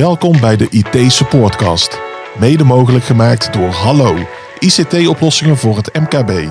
Welkom 0.00 0.40
bij 0.40 0.56
de 0.56 0.68
IT 0.70 1.12
Supportcast. 1.12 1.98
Mede 2.38 2.64
mogelijk 2.64 3.04
gemaakt 3.04 3.52
door 3.52 3.68
Hallo, 3.68 4.16
ICT-oplossingen 4.58 5.56
voor 5.56 5.76
het 5.76 5.98
MKB. 5.98 6.48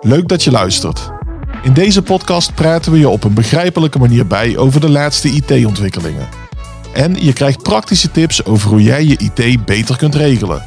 Leuk 0.00 0.28
dat 0.28 0.42
je 0.42 0.50
luistert. 0.50 1.10
In 1.62 1.72
deze 1.72 2.02
podcast 2.02 2.54
praten 2.54 2.92
we 2.92 2.98
je 2.98 3.08
op 3.08 3.24
een 3.24 3.34
begrijpelijke 3.34 3.98
manier 3.98 4.26
bij 4.26 4.56
over 4.56 4.80
de 4.80 4.90
laatste 4.90 5.28
IT-ontwikkelingen. 5.28 6.28
En 6.92 7.24
je 7.24 7.32
krijgt 7.32 7.62
praktische 7.62 8.10
tips 8.10 8.44
over 8.44 8.70
hoe 8.70 8.82
jij 8.82 9.04
je 9.04 9.16
IT 9.16 9.64
beter 9.64 9.96
kunt 9.96 10.14
regelen. 10.14 10.64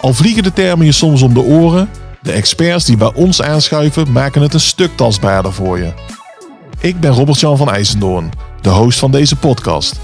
Al 0.00 0.14
vliegen 0.14 0.42
de 0.42 0.52
termen 0.52 0.86
je 0.86 0.92
soms 0.92 1.22
om 1.22 1.34
de 1.34 1.42
oren, 1.42 1.88
de 2.22 2.32
experts 2.32 2.84
die 2.84 2.96
bij 2.96 3.12
ons 3.14 3.42
aanschuiven 3.42 4.12
maken 4.12 4.42
het 4.42 4.54
een 4.54 4.60
stuk 4.60 4.96
tastbaarder 4.96 5.52
voor 5.52 5.78
je. 5.78 5.92
Ik 6.80 7.00
ben 7.00 7.12
Robert-Jan 7.12 7.56
van 7.56 7.70
IJsendoorn, 7.70 8.30
de 8.60 8.70
host 8.70 8.98
van 8.98 9.10
deze 9.10 9.36
podcast. 9.36 10.00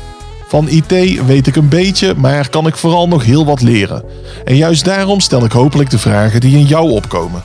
Van 0.48 0.68
IT 0.68 1.24
weet 1.26 1.46
ik 1.46 1.56
een 1.56 1.68
beetje, 1.68 2.14
maar 2.16 2.48
kan 2.48 2.66
ik 2.66 2.76
vooral 2.76 3.08
nog 3.08 3.24
heel 3.24 3.44
wat 3.44 3.60
leren. 3.60 4.04
En 4.44 4.56
juist 4.56 4.84
daarom 4.84 5.20
stel 5.20 5.44
ik 5.44 5.52
hopelijk 5.52 5.90
de 5.90 5.98
vragen 5.98 6.40
die 6.40 6.58
in 6.58 6.64
jou 6.64 6.90
opkomen. 6.90 7.44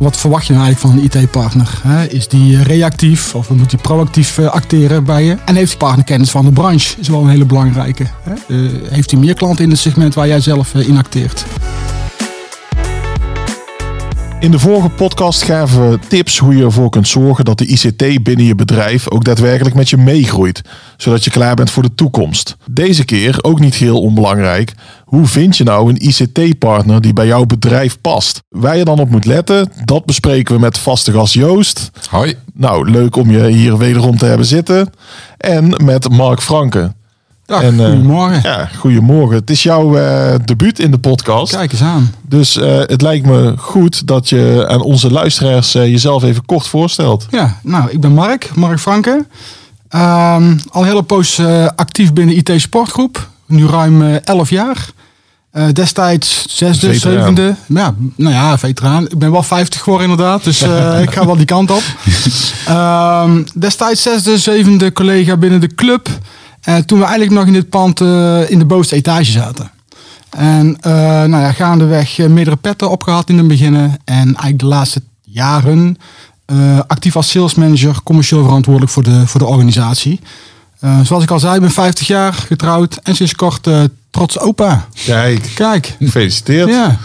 Wat 0.00 0.16
verwacht 0.16 0.46
je 0.46 0.52
nou 0.52 0.64
eigenlijk 0.64 0.94
van 0.94 1.04
een 1.04 1.22
IT-partner? 1.22 1.80
Is 2.08 2.28
die 2.28 2.62
reactief 2.62 3.34
of 3.34 3.50
moet 3.50 3.70
hij 3.70 3.80
proactief 3.80 4.38
eh, 4.38 4.46
acteren 4.46 5.04
bij 5.04 5.24
je? 5.24 5.36
En 5.44 5.54
heeft 5.54 5.70
die 5.70 5.78
partner 5.78 6.04
kennis 6.04 6.30
van 6.30 6.44
de 6.44 6.52
branche? 6.52 7.00
Is 7.00 7.08
wel 7.08 7.22
een 7.22 7.28
hele 7.28 7.44
belangrijke. 7.44 8.04
Eh, 8.24 8.56
heeft 8.90 9.10
hij 9.10 9.20
meer 9.20 9.34
klanten 9.34 9.64
in 9.64 9.70
het 9.70 9.78
segment 9.78 10.14
waar 10.14 10.26
jij 10.26 10.40
zelf 10.40 10.74
eh, 10.74 10.88
in 10.88 10.98
acteert? 10.98 11.44
In 14.40 14.50
de 14.50 14.58
vorige 14.58 14.88
podcast 14.88 15.42
gaven 15.42 15.90
we 15.90 15.98
tips 16.08 16.38
hoe 16.38 16.56
je 16.56 16.64
ervoor 16.64 16.90
kunt 16.90 17.08
zorgen 17.08 17.44
dat 17.44 17.58
de 17.58 17.66
ICT 17.66 18.22
binnen 18.22 18.44
je 18.44 18.54
bedrijf 18.54 19.10
ook 19.10 19.24
daadwerkelijk 19.24 19.74
met 19.74 19.90
je 19.90 19.96
meegroeit, 19.96 20.62
zodat 20.96 21.24
je 21.24 21.30
klaar 21.30 21.54
bent 21.54 21.70
voor 21.70 21.82
de 21.82 21.94
toekomst. 21.94 22.56
Deze 22.70 23.04
keer, 23.04 23.38
ook 23.42 23.60
niet 23.60 23.74
heel 23.74 24.00
onbelangrijk, 24.00 24.74
hoe 25.04 25.26
vind 25.26 25.56
je 25.56 25.64
nou 25.64 25.88
een 25.88 26.08
ICT-partner 26.08 27.00
die 27.00 27.12
bij 27.12 27.26
jouw 27.26 27.44
bedrijf 27.44 28.00
past? 28.00 28.42
Waar 28.48 28.76
je 28.76 28.84
dan 28.84 28.98
op 28.98 29.10
moet 29.10 29.24
letten, 29.24 29.72
dat 29.84 30.04
bespreken 30.04 30.54
we 30.54 30.60
met 30.60 30.78
vaste 30.78 31.12
gast 31.12 31.34
Joost. 31.34 31.90
Hoi. 32.08 32.34
Nou, 32.54 32.90
leuk 32.90 33.16
om 33.16 33.30
je 33.30 33.46
hier 33.46 33.78
wederom 33.78 34.18
te 34.18 34.26
hebben 34.26 34.46
zitten. 34.46 34.92
En 35.36 35.84
met 35.84 36.08
Mark 36.08 36.40
Franke. 36.40 36.92
Dag, 37.50 37.62
En, 37.62 37.80
eh, 37.80 37.86
goedemorgen. 37.86 38.40
Ja, 38.42 38.68
goedemorgen. 38.76 39.36
Het 39.36 39.50
is 39.50 39.62
jouw 39.62 39.96
eh, 39.96 40.34
debuut 40.44 40.78
in 40.78 40.90
de 40.90 40.98
podcast. 40.98 41.52
Kijk 41.56 41.72
eens 41.72 41.82
aan. 41.82 42.14
Dus 42.28 42.56
eh, 42.56 42.78
het 42.78 43.02
lijkt 43.02 43.26
me 43.26 43.54
goed 43.56 44.06
dat 44.06 44.28
je 44.28 44.64
aan 44.68 44.80
onze 44.80 45.10
luisteraars 45.10 45.72
jezelf 45.72 46.22
even 46.22 46.44
kort 46.44 46.66
voorstelt. 46.66 47.26
Ja, 47.30 47.56
nou, 47.62 47.90
ik 47.90 48.00
ben 48.00 48.12
Mark, 48.12 48.50
Mark 48.54 48.80
Franke. 48.80 49.26
Ehm, 49.88 50.58
al 50.70 50.82
een 50.82 50.86
hele 50.88 51.02
poos 51.02 51.40
actief 51.76 52.12
binnen 52.12 52.36
IT 52.36 52.52
Sportgroep. 52.56 53.28
Nu 53.46 53.66
ruim 53.66 54.02
eh 54.02 54.16
11 54.24 54.50
jaar. 54.50 54.88
Destijds 55.72 56.44
zesde, 56.48 56.92
Veteraan. 56.92 57.18
zevende. 57.18 57.54
Ja, 57.66 57.94
nou 58.16 58.34
ja, 58.34 58.58
veteraan. 58.58 59.04
Ik 59.04 59.18
ben 59.18 59.30
wel 59.32 59.42
50 59.42 59.80
geworden 59.82 60.10
inderdaad, 60.10 60.44
dus 60.44 60.62
ik 61.06 61.10
ga 61.10 61.26
wel 61.26 61.36
die 61.36 61.44
kant 61.44 61.70
op. 61.70 61.82
Ehm, 62.66 63.42
destijds 63.54 64.02
zesde, 64.02 64.38
zevende 64.38 64.92
collega 64.92 65.36
binnen 65.36 65.60
de 65.60 65.74
club. 65.74 66.08
Eh, 66.60 66.76
toen 66.76 66.98
we 66.98 67.04
eigenlijk 67.04 67.34
nog 67.34 67.46
in 67.46 67.52
dit 67.52 67.68
pand 67.68 68.00
eh, 68.00 68.50
in 68.50 68.58
de 68.58 68.64
bovenste 68.64 68.94
etage 68.94 69.30
zaten. 69.30 69.70
En 70.30 70.76
eh, 70.80 70.92
nou 70.92 71.30
ja, 71.42 71.52
gaandeweg 71.52 72.18
meerdere 72.18 72.56
petten 72.56 72.90
opgehad 72.90 73.28
in 73.28 73.38
het 73.38 73.48
begin. 73.48 73.74
En 74.04 74.24
eigenlijk 74.24 74.58
de 74.58 74.66
laatste 74.66 75.02
jaren 75.22 75.96
actief 76.86 77.16
als 77.16 77.30
salesmanager, 77.30 78.02
commercieel 78.02 78.42
verantwoordelijk 78.44 78.92
voor 78.92 79.02
de, 79.02 79.26
voor 79.26 79.40
de 79.40 79.46
organisatie. 79.46 80.20
Zoals 81.02 81.22
ik 81.22 81.30
al 81.30 81.38
zei, 81.38 81.54
ik 81.54 81.60
ben 81.60 81.70
50 81.70 82.06
jaar 82.06 82.32
getrouwd 82.32 82.98
en 83.02 83.14
sinds 83.14 83.34
kort 83.34 83.66
eh, 83.66 83.82
trots 84.10 84.38
opa. 84.38 84.86
Kijk, 85.04 85.50
Kijk, 85.54 85.96
gefeliciteerd. 85.98 86.68
ja, 86.68 86.98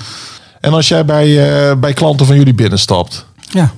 En 0.62 0.74
als 0.74 0.88
jij 0.88 1.06
bij, 1.06 1.80
bij 1.80 1.94
klanten 1.94 2.26
van 2.26 2.36
jullie 2.36 2.54
binnenstapt, 2.54 3.26
ja. 3.52 3.72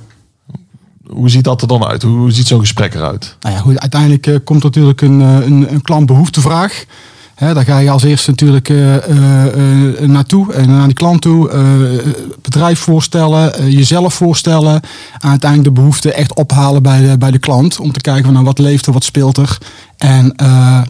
Hoe 1.09 1.29
ziet 1.29 1.43
dat 1.43 1.61
er 1.61 1.67
dan 1.67 1.85
uit? 1.85 2.01
Hoe 2.03 2.31
ziet 2.31 2.47
zo'n 2.47 2.59
gesprek 2.59 2.93
eruit? 2.93 3.35
Nou 3.39 3.55
ja, 3.55 3.61
goed, 3.61 3.79
uiteindelijk 3.79 4.27
eh, 4.27 4.35
komt 4.43 4.63
natuurlijk 4.63 5.01
een, 5.01 5.21
eh, 5.21 5.45
een, 5.45 5.73
een 5.73 5.81
klantbehoeftevraag. 5.81 6.85
Hè, 7.35 7.53
daar 7.53 7.63
ga 7.63 7.77
je 7.77 7.89
als 7.89 8.03
eerste 8.03 8.29
natuurlijk 8.29 8.69
eh, 8.69 8.95
naartoe 10.01 10.53
en 10.53 10.69
naar 10.69 10.85
die 10.85 10.93
klant 10.93 11.21
toe. 11.21 11.49
het 11.49 12.41
bedrijf 12.41 12.79
voorstellen, 12.79 13.71
jezelf 13.71 14.13
voorstellen. 14.13 14.81
En 15.19 15.29
uiteindelijk 15.29 15.75
de 15.75 15.81
behoefte 15.81 16.13
echt 16.13 16.33
ophalen 16.33 16.83
bij 16.83 17.01
de, 17.01 17.17
bij 17.17 17.31
de 17.31 17.37
klant. 17.37 17.79
Om 17.79 17.91
te 17.91 18.01
kijken 18.01 18.23
van 18.23 18.33
nou, 18.33 18.45
wat 18.45 18.59
leeft 18.59 18.85
er, 18.85 18.93
wat 18.93 19.03
speelt 19.03 19.37
er. 19.37 19.57
En 19.97 20.33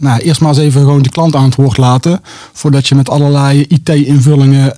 nou, 0.00 0.20
eerst 0.20 0.40
maar 0.40 0.50
eens 0.50 0.58
even 0.58 0.80
gewoon 0.80 1.02
die 1.02 1.12
klant 1.12 1.34
aan 1.34 1.44
het 1.44 1.54
woord 1.54 1.76
laten. 1.76 2.20
Voordat 2.52 2.88
je 2.88 2.94
met 2.94 3.10
allerlei 3.10 3.64
IT-invullingen 3.68 4.72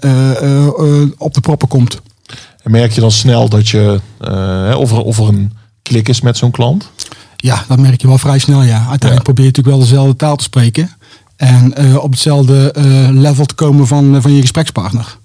op 1.19 1.34
de 1.34 1.41
proppen 1.41 1.69
komt. 1.69 2.01
Merk 2.71 2.93
je 2.93 3.01
dan 3.01 3.11
snel 3.11 3.49
dat 3.49 3.69
je, 3.69 4.01
hè, 4.19 4.75
of, 4.75 4.91
er, 4.91 5.03
of 5.03 5.19
er 5.19 5.29
een 5.29 5.53
klik 5.83 6.09
is 6.09 6.21
met 6.21 6.37
zo'n 6.37 6.51
klant? 6.51 6.91
Ja, 7.37 7.65
dat 7.69 7.79
merk 7.79 8.01
je 8.01 8.07
wel 8.07 8.19
vrij 8.19 8.39
snel, 8.39 8.63
ja. 8.63 8.77
Uiteindelijk 8.77 9.15
Ja. 9.15 9.23
probeer 9.23 9.45
je 9.45 9.51
natuurlijk 9.51 9.77
wel 9.77 9.87
dezelfde 9.87 10.17
taal 10.17 10.37
te 10.37 10.45
spreken. 10.45 10.91
En 11.37 11.75
eh, 11.75 11.97
op 11.97 12.11
hetzelfde 12.11 12.73
eh, 12.73 12.85
level 13.11 13.45
te 13.45 13.55
komen 13.55 13.87
van, 13.87 14.23
van 14.23 14.33
je 14.35 14.41
gesprekspartner. 14.41 15.19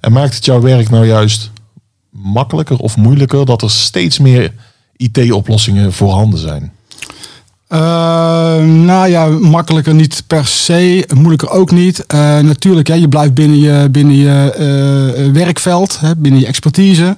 En 0.00 0.12
maakt 0.12 0.34
het 0.34 0.44
jouw 0.44 0.60
werk 0.60 0.90
nou 0.90 1.06
juist 1.06 1.50
makkelijker 2.10 2.76
of 2.78 2.96
moeilijker 2.96 3.46
dat 3.46 3.62
er 3.62 3.70
steeds 3.70 4.18
meer 4.18 4.52
IT-oplossingen 4.96 5.92
voorhanden 5.92 6.38
zijn? 6.38 6.72
Eh, 7.70 7.78
nou 8.64 9.08
ja, 9.08 9.26
makkelijker 9.26 9.94
niet 9.94 10.22
per 10.26 10.46
se, 10.46 11.08
moeilijker 11.14 11.50
ook 11.50 11.70
niet. 11.70 12.06
Eh, 12.06 12.38
natuurlijk, 12.38 12.88
hè, 12.88 12.94
je 12.94 13.08
blijft 13.08 13.34
binnen 13.34 13.58
je, 13.58 13.88
binnen 13.90 14.16
je 14.16 14.52
eh, 14.52 15.32
werkveld, 15.32 16.00
hè, 16.00 16.16
binnen 16.16 16.40
je 16.40 16.46
expertise. 16.46 17.16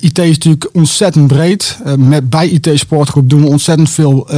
IT 0.00 0.18
is 0.18 0.28
natuurlijk 0.28 0.68
ontzettend 0.72 1.26
breed. 1.26 1.78
Met, 1.98 2.30
bij 2.30 2.48
IT 2.48 2.70
Sportgroep 2.74 3.30
doen 3.30 3.40
we 3.40 3.48
ontzettend 3.48 3.90
veel 3.90 4.28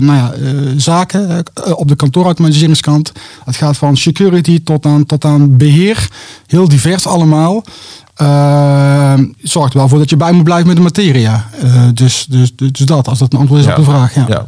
nou 0.00 0.16
ja, 0.16 0.32
zaken 0.76 1.44
op 1.74 1.88
de 1.88 1.96
kantoorautomatiseringskant. 1.96 3.12
Het 3.44 3.56
gaat 3.56 3.76
van 3.76 3.96
security 3.96 4.62
tot 4.62 4.86
aan, 4.86 5.06
tot 5.06 5.24
aan 5.24 5.56
beheer. 5.56 6.08
Heel 6.46 6.68
divers 6.68 7.06
allemaal. 7.06 7.64
Eh, 8.16 9.14
zorgt 9.42 9.72
er 9.72 9.78
wel 9.78 9.88
voor 9.88 9.98
dat 9.98 10.10
je 10.10 10.16
bij 10.16 10.32
moet 10.32 10.44
blijven 10.44 10.66
met 10.66 10.76
de 10.76 10.82
materia. 10.82 11.46
Eh, 11.62 11.88
dus, 11.94 12.26
dus, 12.28 12.52
dus 12.56 12.70
dat, 12.72 13.08
als 13.08 13.18
dat 13.18 13.32
een 13.32 13.38
antwoord 13.38 13.60
is 13.60 13.66
op 13.66 13.76
de 13.76 13.82
vraag. 13.82 14.14
Ja. 14.14 14.24
Ja. 14.28 14.46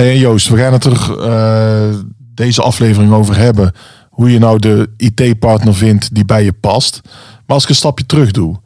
Hey, 0.00 0.18
Joost, 0.18 0.48
we 0.48 0.56
gaan 0.56 0.72
het 0.72 0.84
er 0.84 1.20
eh, 1.20 1.94
deze 2.34 2.62
aflevering 2.62 3.12
over 3.12 3.36
hebben. 3.36 3.72
Hoe 4.10 4.30
je 4.32 4.38
nou 4.38 4.58
de 4.58 4.90
IT-partner 4.96 5.74
vindt 5.74 6.14
die 6.14 6.24
bij 6.24 6.44
je 6.44 6.52
past. 6.52 7.00
Maar 7.04 7.42
als 7.46 7.62
ik 7.62 7.68
een 7.68 7.74
stapje 7.74 8.06
terug 8.06 8.30
doe. 8.30 8.56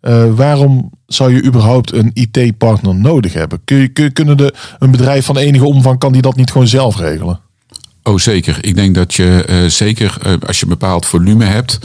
eh, 0.00 0.34
waarom 0.34 0.90
zou 1.06 1.34
je 1.34 1.44
überhaupt 1.44 1.92
een 1.92 2.10
IT-partner 2.12 2.94
nodig 2.94 3.32
hebben? 3.32 3.60
Kun 3.64 3.76
je, 3.76 3.88
kun, 3.88 4.12
kunnen 4.12 4.36
de, 4.36 4.54
een 4.78 4.90
bedrijf 4.90 5.24
van 5.24 5.36
enige 5.36 5.64
omvang, 5.64 5.98
kan 5.98 6.12
die 6.12 6.22
dat 6.22 6.36
niet 6.36 6.50
gewoon 6.50 6.68
zelf 6.68 6.98
regelen? 6.98 7.40
Oh, 8.02 8.18
zeker. 8.18 8.58
Ik 8.60 8.74
denk 8.74 8.94
dat 8.94 9.14
je 9.14 9.44
eh, 9.46 9.64
zeker 9.64 10.38
als 10.46 10.56
je 10.58 10.62
een 10.62 10.68
bepaald 10.68 11.06
volume 11.06 11.44
hebt, 11.44 11.78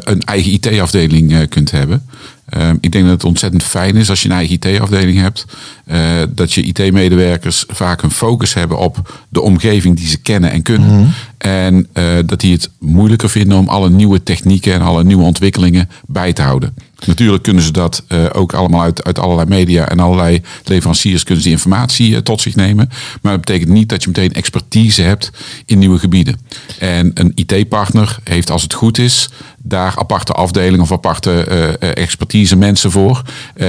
een 0.00 0.20
eigen 0.20 0.52
IT-afdeling 0.52 1.48
kunt 1.48 1.70
hebben. 1.70 2.06
Ehm, 2.48 2.76
ik 2.80 2.92
denk 2.92 3.04
dat 3.04 3.12
het 3.12 3.24
ontzettend 3.24 3.62
fijn 3.62 3.96
is 3.96 4.10
als 4.10 4.22
je 4.22 4.28
een 4.28 4.34
eigen 4.34 4.54
IT-afdeling 4.54 5.18
hebt. 5.18 5.44
eh, 5.84 6.22
dat 6.28 6.52
je 6.52 6.62
IT-medewerkers 6.62 7.64
vaak 7.68 8.02
een 8.02 8.10
focus 8.10 8.54
hebben 8.54 8.78
op 8.78 9.26
de 9.28 9.40
omgeving 9.40 9.96
die 9.96 10.06
ze 10.08 10.18
kennen 10.18 10.50
en 10.50 10.62
kunnen. 10.62 11.12
En 11.38 11.86
eh, 11.92 12.04
dat 12.26 12.40
die 12.40 12.52
het 12.52 12.70
moeilijker 12.78 13.30
vinden 13.30 13.58
om 13.58 13.68
alle 13.68 13.90
nieuwe 13.90 14.22
technieken 14.22 14.72
en 14.72 14.80
alle 14.80 15.04
nieuwe 15.04 15.22
ontwikkelingen 15.22 15.88
bij 16.06 16.32
te 16.32 16.42
houden. 16.42 16.74
Natuurlijk 17.06 17.42
kunnen 17.42 17.62
ze 17.62 17.72
dat 17.72 18.04
eh, 18.08 18.24
ook 18.32 18.52
allemaal 18.52 18.82
uit, 18.82 19.04
uit 19.04 19.18
allerlei 19.18 19.48
media 19.48 19.88
en 19.88 20.00
allerlei 20.00 20.42
leveranciers 20.64 21.22
kunnen 21.22 21.42
ze 21.42 21.48
die 21.48 21.58
informatie 21.58 22.14
eh, 22.14 22.20
tot 22.20 22.40
zich 22.40 22.54
nemen. 22.54 22.88
Maar 23.22 23.32
dat 23.32 23.44
betekent 23.44 23.70
niet 23.70 23.88
dat 23.88 24.02
je 24.02 24.08
meteen 24.08 24.32
expertise 24.32 25.02
hebt 25.02 25.30
in 25.66 25.78
nieuwe 25.78 25.98
gebieden. 25.98 26.40
En 26.78 27.10
een 27.14 27.32
IT-partner 27.34 28.18
heeft 28.24 28.50
als 28.50 28.62
het 28.62 28.74
goed 28.74 28.98
is 28.98 29.28
daar 29.62 29.94
aparte 29.96 30.32
afdelingen 30.32 30.80
of 30.80 30.92
aparte 30.92 31.42
expertise 31.78 32.56
mensen 32.56 32.90
voor 32.90 33.22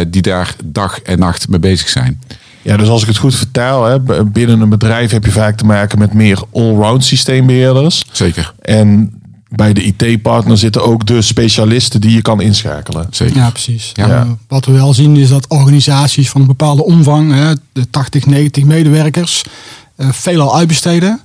die 0.07 0.21
daar 0.21 0.55
dag 0.63 1.01
en 1.01 1.19
nacht 1.19 1.49
mee 1.49 1.59
bezig 1.59 1.89
zijn. 1.89 2.21
Ja, 2.61 2.77
dus 2.77 2.87
als 2.87 3.01
ik 3.01 3.07
het 3.07 3.17
goed 3.17 3.35
vertaal, 3.35 3.85
hè, 3.85 4.23
binnen 4.25 4.61
een 4.61 4.69
bedrijf 4.69 5.11
heb 5.11 5.25
je 5.25 5.31
vaak 5.31 5.57
te 5.57 5.65
maken 5.65 5.99
met 5.99 6.13
meer 6.13 6.43
allround 6.53 7.05
systeembeheerders. 7.05 8.05
Zeker, 8.11 8.53
En 8.59 9.13
bij 9.49 9.73
de 9.73 9.83
IT-partner 9.83 10.57
zitten 10.57 10.83
ook 10.83 11.05
de 11.05 11.21
specialisten 11.21 12.01
die 12.01 12.11
je 12.11 12.21
kan 12.21 12.41
inschakelen. 12.41 13.07
zeker. 13.09 13.35
Ja, 13.35 13.49
precies. 13.49 13.91
Ja. 13.93 14.37
Wat 14.47 14.65
we 14.65 14.71
wel 14.71 14.93
zien 14.93 15.15
is 15.15 15.29
dat 15.29 15.47
organisaties 15.47 16.29
van 16.29 16.41
een 16.41 16.47
bepaalde 16.47 16.83
omvang, 16.85 17.33
hè, 17.33 17.53
de 17.73 17.89
80, 17.89 18.25
90 18.25 18.63
medewerkers, 18.63 19.43
eh, 19.95 20.07
veelal 20.11 20.57
uitbesteden. 20.57 21.19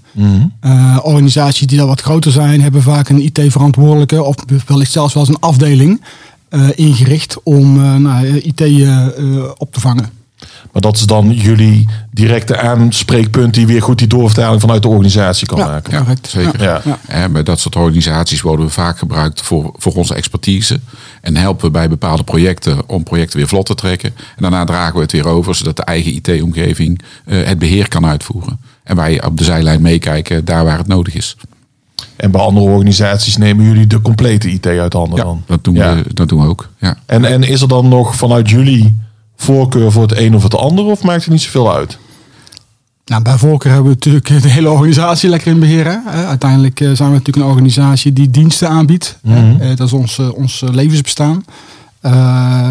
Eh, 0.61 0.99
organisaties 1.03 1.67
die 1.67 1.79
dan 1.79 1.87
wat 1.87 2.01
groter 2.01 2.33
zijn, 2.33 2.61
hebben 2.61 2.83
vaak 2.83 3.09
een 3.09 3.25
IT-verantwoordelijke 3.25 4.23
of 4.23 4.37
wellicht 4.67 4.93
zelfs 4.93 5.15
wel 5.15 5.23
eens 5.27 5.35
een 5.35 5.41
afdeling 5.41 6.01
eh, 6.49 6.69
ingericht 6.75 7.43
om 7.43 7.85
eh, 7.85 7.95
nou, 7.95 8.27
IT 8.27 8.61
op 9.59 9.73
te 9.73 9.81
vangen. 9.81 10.11
Maar 10.73 10.83
dat 10.83 10.97
is 10.97 11.03
dan 11.03 11.31
jullie 11.31 11.89
directe 12.11 12.59
aanspreekpunt 12.61 13.55
die 13.55 13.67
weer 13.67 13.83
goed 13.83 13.99
die 13.99 14.07
doorvertaling 14.07 14.61
vanuit 14.61 14.83
de 14.83 14.89
organisatie 14.89 15.47
kan 15.47 15.59
Ja, 15.59 15.67
maken. 15.67 15.93
ja. 15.93 15.99
Correct. 15.99 16.27
Zeker. 16.29 16.63
Ja. 16.63 16.81
Ja. 16.85 16.99
En 17.07 17.33
bij 17.33 17.43
dat 17.43 17.61
soort 17.61 17.77
organisaties 17.77 18.41
worden 18.41 18.67
we 18.67 18.73
vaak 18.73 18.99
gebruikt 18.99 19.43
voor, 19.43 19.73
voor 19.77 19.93
onze 19.95 20.15
expertise. 20.15 20.81
En 21.21 21.37
helpen 21.37 21.65
we 21.65 21.71
bij 21.71 21.89
bepaalde 21.89 22.23
projecten 22.25 22.89
om 22.89 23.03
projecten 23.03 23.39
weer 23.39 23.49
vlot 23.49 23.67
te 23.67 23.75
trekken. 23.75 24.15
En 24.19 24.43
daarna 24.43 24.65
dragen 24.65 24.95
we 24.95 25.01
het 25.01 25.13
weer 25.13 25.27
over, 25.27 25.55
zodat 25.55 25.77
de 25.77 25.85
eigen 25.85 26.13
IT-omgeving 26.15 27.01
eh, 27.27 27.45
het 27.45 27.59
beheer 27.59 27.89
kan 27.89 28.07
uitvoeren. 28.07 28.61
En 28.85 28.97
wij 28.97 29.25
op 29.25 29.39
de 29.39 29.45
zijlijn 29.45 29.83
meekijken 29.83 30.45
daar 30.45 30.65
waar 30.65 30.79
het 30.79 30.87
nodig 30.87 31.15
is. 31.15 31.37
En 32.17 32.31
bij 32.31 32.41
andere 32.41 32.67
organisaties 32.67 33.37
nemen 33.37 33.65
jullie 33.65 33.87
de 33.87 34.01
complete 34.03 34.51
IT 34.51 34.67
uit 34.67 34.93
handen 34.93 35.19
dan? 35.19 35.43
Dat 35.47 35.65
doen, 35.65 35.75
Ja. 35.75 35.95
we, 35.95 36.05
dat 36.15 36.29
doen 36.29 36.41
we 36.41 36.49
ook. 36.49 36.69
Ja. 36.79 36.97
En, 37.07 37.25
en 37.25 37.43
is 37.43 37.61
er 37.61 37.69
dan 37.69 37.89
nog 37.89 38.17
vanuit 38.17 38.51
jullie 38.51 38.97
voorkeur 39.45 39.93
voor 39.93 40.03
het 40.03 40.19
een 40.19 40.35
of 40.35 40.43
het 40.43 40.55
ander? 40.57 40.85
Of 40.85 41.03
maakt 41.03 41.23
het 41.25 41.33
niet 41.33 41.43
zoveel 41.43 41.75
uit? 41.75 41.99
Nou, 43.07 43.23
bij 43.23 43.39
voorkeur 43.39 43.73
hebben 43.73 43.91
we 43.91 43.97
natuurlijk 43.97 44.43
de 44.43 44.49
hele 44.49 44.71
organisatie 44.71 45.29
lekker 45.29 45.53
in 45.53 45.59
beheer. 45.61 45.85
hè. 45.85 45.97
Eh, 46.13 46.29
Uiteindelijk 46.29 46.81
eh, 46.81 46.87
zijn 46.93 47.09
we 47.09 47.15
natuurlijk 47.15 47.47
een 47.47 47.53
organisatie 47.53 48.13
die 48.13 48.31
diensten 48.31 48.69
aanbiedt. 48.69 49.19
Mhm. 49.23 49.61
Eh, 49.61 49.77
Dat 49.77 49.87
is 49.87 49.93
ons, 49.93 50.19
ons 50.35 50.63
levensbestaan. 50.73 51.45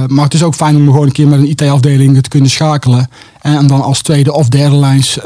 Maar 0.08 0.24
het 0.24 0.34
is 0.34 0.44
ook 0.44 0.56
fijn 0.56 0.76
om 0.76 0.86
gewoon 0.86 1.06
een 1.06 1.12
keer 1.12 1.28
met 1.28 1.40
een 1.40 1.50
IT-afdeling 1.50 2.22
te 2.24 2.30
kunnen 2.30 2.50
schakelen. 2.50 3.10
En 3.42 3.68
dan 3.68 3.82
als 3.82 4.02
tweede 4.02 4.34
of 4.34 4.50
derde 4.50 4.76
lijns 4.76 5.18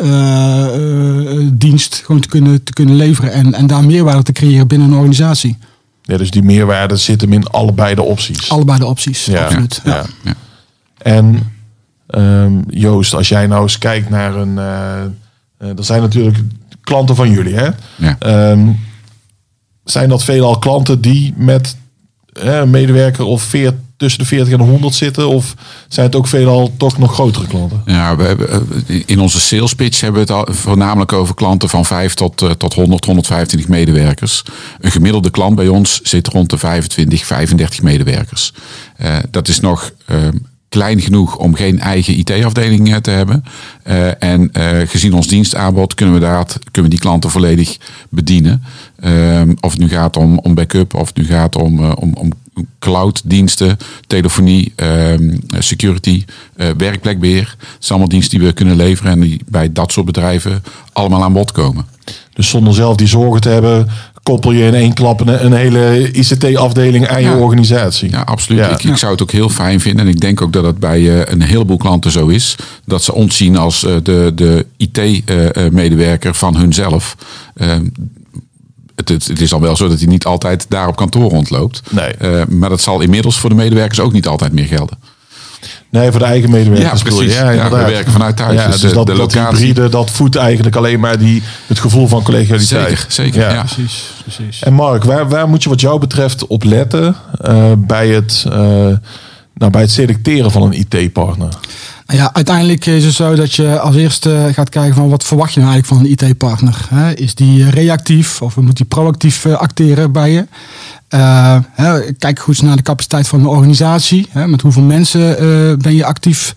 dienst 1.53 2.01
gewoon 2.05 2.21
te 2.21 2.27
kunnen, 2.27 2.63
te 2.63 2.73
kunnen 2.73 2.95
leveren. 2.95 3.31
En, 3.31 3.53
en 3.53 3.67
daar 3.67 3.83
meerwaarde 3.83 4.23
te 4.23 4.31
creëren 4.31 4.67
binnen 4.67 4.87
een 4.87 4.93
organisatie. 4.95 5.57
Ja, 6.03 6.17
dus 6.17 6.31
die 6.31 6.41
meerwaarde 6.43 6.95
zit 6.95 7.21
hem 7.21 7.33
in 7.33 7.47
allebei 7.47 7.95
de 7.95 8.01
opties. 8.03 8.49
Allebei 8.49 8.79
de 8.79 8.85
opties, 8.85 9.25
Ja, 9.25 9.43
absoluut. 9.43 9.81
ja. 9.83 9.91
Ja. 9.95 10.05
Ja. 10.23 10.33
En 11.07 11.53
ehm, 12.07 12.59
Joost, 12.67 13.13
als 13.13 13.29
jij 13.29 13.47
nou 13.47 13.61
eens 13.61 13.77
kijkt 13.77 14.09
naar 14.09 14.35
een... 14.35 14.57
eh 14.57 15.01
eh, 15.57 15.77
er 15.77 15.83
zijn 15.83 16.01
natuurlijk 16.01 16.37
klanten 16.81 17.15
van 17.15 17.31
jullie, 17.31 17.55
hè? 17.55 17.69
Ja. 17.95 18.15
Ehm, 18.19 18.69
zijn 19.83 20.09
dat 20.09 20.23
veelal 20.23 20.59
klanten 20.59 21.01
die 21.01 21.33
met 21.37 21.77
eh, 22.33 22.57
een 22.57 22.69
medewerker 22.69 23.25
of 23.25 23.41
veert, 23.41 23.75
tussen 23.97 24.19
de 24.19 24.25
40 24.25 24.53
en 24.53 24.57
de 24.57 24.63
100 24.63 24.95
zitten? 24.95 25.29
Of 25.29 25.53
zijn 25.87 26.05
het 26.05 26.15
ook 26.15 26.27
veelal 26.27 26.73
toch 26.77 26.97
nog 26.97 27.13
grotere 27.13 27.47
klanten? 27.47 27.81
Ja, 27.85 28.15
we 28.15 28.23
hebben, 28.23 28.49
eh, 28.49 29.03
in 29.05 29.19
onze 29.19 29.39
sales 29.39 29.73
pitch 29.73 30.01
hebben 30.01 30.25
we 30.25 30.33
het 30.33 30.57
voornamelijk 30.57 31.13
over 31.13 31.35
klanten 31.35 31.69
van 31.69 31.85
5 31.85 32.13
tot, 32.13 32.41
eh, 32.41 32.49
tot 32.49 32.73
100, 32.73 33.05
125 33.05 33.69
medewerkers. 33.69 34.43
Een 34.79 34.91
gemiddelde 34.91 35.29
klant 35.29 35.55
bij 35.55 35.67
ons 35.67 36.01
zit 36.01 36.27
rond 36.27 36.49
de 36.49 36.57
25, 36.57 37.25
35 37.25 37.81
medewerkers. 37.81 38.53
Eh, 38.95 39.15
dat 39.31 39.47
is 39.47 39.59
nog 39.59 39.91
eh, 40.05 40.17
klein 40.69 41.01
genoeg 41.01 41.37
om 41.37 41.55
geen 41.55 41.79
eigen 41.79 42.17
IT-afdeling 42.17 42.93
eh, 42.93 42.95
te 42.95 43.11
hebben. 43.11 43.43
Eh, 43.83 44.23
en 44.23 44.49
eh, 44.53 44.87
gezien 44.87 45.13
ons 45.13 45.27
dienstaanbod 45.27 45.93
kunnen 45.93 46.15
we, 46.15 46.19
daar, 46.19 46.45
kunnen 46.45 46.91
we 46.91 46.97
die 46.97 46.99
klanten 46.99 47.29
volledig 47.29 47.77
bedienen. 48.09 48.63
Ehm, 48.99 49.53
of 49.59 49.71
het 49.71 49.79
nu 49.79 49.89
gaat 49.89 50.17
om, 50.17 50.39
om 50.39 50.53
backup, 50.53 50.93
of 50.93 51.07
het 51.07 51.17
nu 51.17 51.25
gaat 51.25 51.55
om, 51.55 51.91
om, 51.91 52.13
om 52.13 52.31
clouddiensten, 52.79 53.77
telefonie, 54.07 54.73
ehm, 54.75 55.37
security, 55.59 56.25
eh, 56.55 56.69
werkplekbeheer. 56.77 57.55
Het 57.59 57.67
zijn 57.79 57.89
allemaal 57.89 58.07
diensten 58.07 58.39
die 58.39 58.47
we 58.47 58.53
kunnen 58.53 58.75
leveren 58.75 59.11
en 59.11 59.19
die 59.19 59.41
bij 59.45 59.73
dat 59.73 59.91
soort 59.91 60.05
bedrijven 60.05 60.63
allemaal 60.93 61.23
aan 61.23 61.33
bod 61.33 61.51
komen. 61.51 61.85
Dus 62.33 62.49
zonder 62.49 62.73
zelf 62.73 62.95
die 62.95 63.07
zorgen 63.07 63.41
te 63.41 63.49
hebben, 63.49 63.87
koppel 64.27 64.51
je 64.51 64.65
in 64.65 64.73
één 64.73 64.93
klap 64.93 65.19
een, 65.19 65.45
een 65.45 65.53
hele 65.53 66.11
ICT-afdeling 66.11 67.07
aan 67.07 67.21
je 67.21 67.35
organisatie. 67.35 68.09
Ja, 68.09 68.21
absoluut. 68.21 68.59
Ja. 68.59 68.69
Ik, 68.69 68.83
ik 68.83 68.97
zou 68.97 69.11
het 69.11 69.21
ook 69.21 69.31
heel 69.31 69.49
fijn 69.49 69.79
vinden. 69.79 70.05
En 70.05 70.11
ik 70.11 70.19
denk 70.19 70.41
ook 70.41 70.53
dat 70.53 70.63
het 70.63 70.79
bij 70.79 70.99
eh, 70.99 71.31
een 71.33 71.41
heleboel 71.41 71.77
klanten 71.77 72.11
zo 72.11 72.27
is. 72.27 72.55
Dat 72.85 73.03
ze 73.03 73.13
ons 73.13 73.37
zien 73.37 73.57
als 73.57 73.85
eh, 73.85 73.95
de, 74.03 74.31
de 74.35 74.65
IT-medewerker 74.77 76.35
van 76.35 76.55
hunzelf. 76.55 77.15
Ehm, 77.55 77.85
het, 78.95 79.09
het, 79.09 79.27
het 79.27 79.41
is 79.41 79.53
al 79.53 79.61
wel 79.61 79.75
zo 79.75 79.87
dat 79.87 79.99
hij 79.99 80.07
niet 80.07 80.25
altijd 80.25 80.65
daar 80.69 80.87
op 80.87 80.95
kantoor 80.95 81.29
rondloopt. 81.29 81.81
Nee. 81.89 82.13
Eh, 82.13 82.45
maar 82.45 82.69
dat 82.69 82.81
zal 82.81 83.01
inmiddels 83.01 83.37
voor 83.37 83.49
de 83.49 83.55
medewerkers 83.55 83.99
ook 83.99 84.13
niet 84.13 84.27
altijd 84.27 84.53
meer 84.53 84.67
gelden. 84.67 84.97
Nee, 85.89 86.11
voor 86.11 86.19
de 86.19 86.25
eigen 86.25 86.49
medewerkers. 86.49 87.01
Ja, 87.01 87.09
precies. 87.09 87.33
Ja, 87.37 87.51
inderdaad. 87.51 87.85
we 87.85 87.91
werken 87.91 88.11
vanuit 88.11 88.35
thuis, 88.37 88.59
Ja, 88.59 88.67
dus, 88.67 88.79
dus, 88.81 88.89
eh, 88.89 88.95
dat, 88.97 89.05
de 89.05 89.11
dat 89.15 89.21
locatie- 89.35 89.65
hybride, 89.65 89.89
dat 89.89 90.11
voedt 90.11 90.35
eigenlijk 90.35 90.75
alleen 90.75 90.99
maar 90.99 91.17
die, 91.19 91.43
het 91.67 91.79
gevoel 91.79 92.07
van 92.07 92.23
collegialiteit. 92.23 92.87
Zeker, 92.87 93.05
zeker. 93.07 93.51
Ja. 93.53 93.63
Precies, 93.63 94.03
precies. 94.23 94.63
En 94.63 94.73
Mark, 94.73 95.03
waar, 95.03 95.29
waar 95.29 95.47
moet 95.49 95.63
je 95.63 95.69
wat 95.69 95.81
jou 95.81 95.99
betreft 95.99 96.47
op 96.47 96.63
letten 96.63 97.15
eh, 97.41 97.71
bij, 97.77 98.07
het, 98.07 98.45
eh, 98.51 98.87
nou, 99.57 99.71
bij 99.71 99.81
het 99.81 99.91
selecteren 99.91 100.51
van 100.51 100.61
een 100.61 100.73
IT-partner? 100.73 101.57
Nou 102.07 102.19
ja, 102.19 102.33
uiteindelijk 102.33 102.85
is 102.85 103.05
het 103.05 103.13
zo 103.13 103.35
dat 103.35 103.53
je 103.53 103.79
als 103.79 103.95
eerste 103.95 104.49
gaat 104.53 104.69
kijken 104.69 104.95
van 104.95 105.09
wat 105.09 105.23
verwacht 105.23 105.53
je 105.53 105.59
nou 105.59 105.71
eigenlijk 105.71 106.01
van 106.01 106.11
een 106.11 106.29
IT-partner. 106.29 106.87
Is 107.15 107.35
die 107.35 107.63
eh, 107.63 107.69
reactief 107.69 108.41
of 108.41 108.55
moet 108.55 108.77
die 108.77 108.85
proactief 108.85 109.45
eh, 109.45 109.53
acteren 109.53 110.11
bij 110.11 110.31
je? 110.31 110.47
Eh, 111.07 111.57
kijk 112.17 112.39
goed 112.39 112.61
naar 112.61 112.75
de 112.75 112.81
capaciteit 112.81 113.27
van 113.27 113.41
de 113.41 113.47
organisatie. 113.47 114.27
Met 114.45 114.61
hoeveel 114.61 114.81
mensen 114.81 115.35
ben 115.81 115.95
je 115.95 116.05
actief 116.05 116.55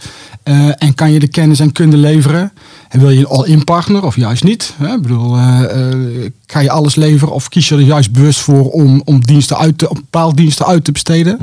en 0.79 0.94
kan 0.94 1.12
je 1.12 1.19
de 1.19 1.29
kennis 1.29 1.61
en 1.61 1.73
kunde 1.73 1.97
leveren? 1.97 2.52
En 2.88 3.00
wil 3.00 3.11
je 3.11 3.19
een 3.19 3.26
all-in 3.26 3.64
partner 3.64 4.05
of 4.05 4.17
juist 4.17 4.44
niet? 4.44 4.75
Ik 4.94 5.02
bedoel, 5.02 5.37
ga 6.47 6.61
je 6.61 6.70
alles 6.70 6.94
leveren 6.94 7.35
of 7.35 7.49
kies 7.49 7.69
je 7.69 7.75
er 7.75 7.81
juist 7.81 8.12
bewust 8.12 8.41
voor 8.41 8.70
om, 8.70 9.02
om 9.05 9.25
diensten 9.25 9.58
uit 9.58 9.79
te, 9.79 9.88
om 9.88 9.97
bepaalde 9.97 10.37
diensten 10.37 10.67
uit 10.67 10.85
te 10.85 10.93
besteden? 10.93 11.38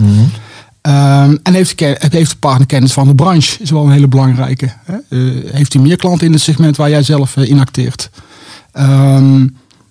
Ehm, 0.82 1.36
en 1.44 1.54
heeft 1.54 1.80
de, 1.80 1.98
heeft 2.10 2.32
de 2.32 2.38
partner 2.38 2.68
kennis 2.68 2.94
van 2.94 3.08
de 3.08 3.16
branche? 3.16 3.58
Is 3.62 3.72
wel 3.72 3.86
een 3.86 3.92
hele 3.92 4.08
belangrijke. 4.08 4.74
Hè? 4.84 4.94
Eh, 4.94 5.54
heeft 5.54 5.74
hij 5.74 5.82
meer 5.82 5.98
klanten 5.98 6.28
in 6.28 6.34
het 6.34 6.42
segment 6.42 6.78
waar 6.78 6.90
jij 6.90 7.04
zelf 7.04 7.38
eh, 7.38 7.50
in 7.50 7.60
acteert? 7.60 8.10
Ehm, 8.72 9.38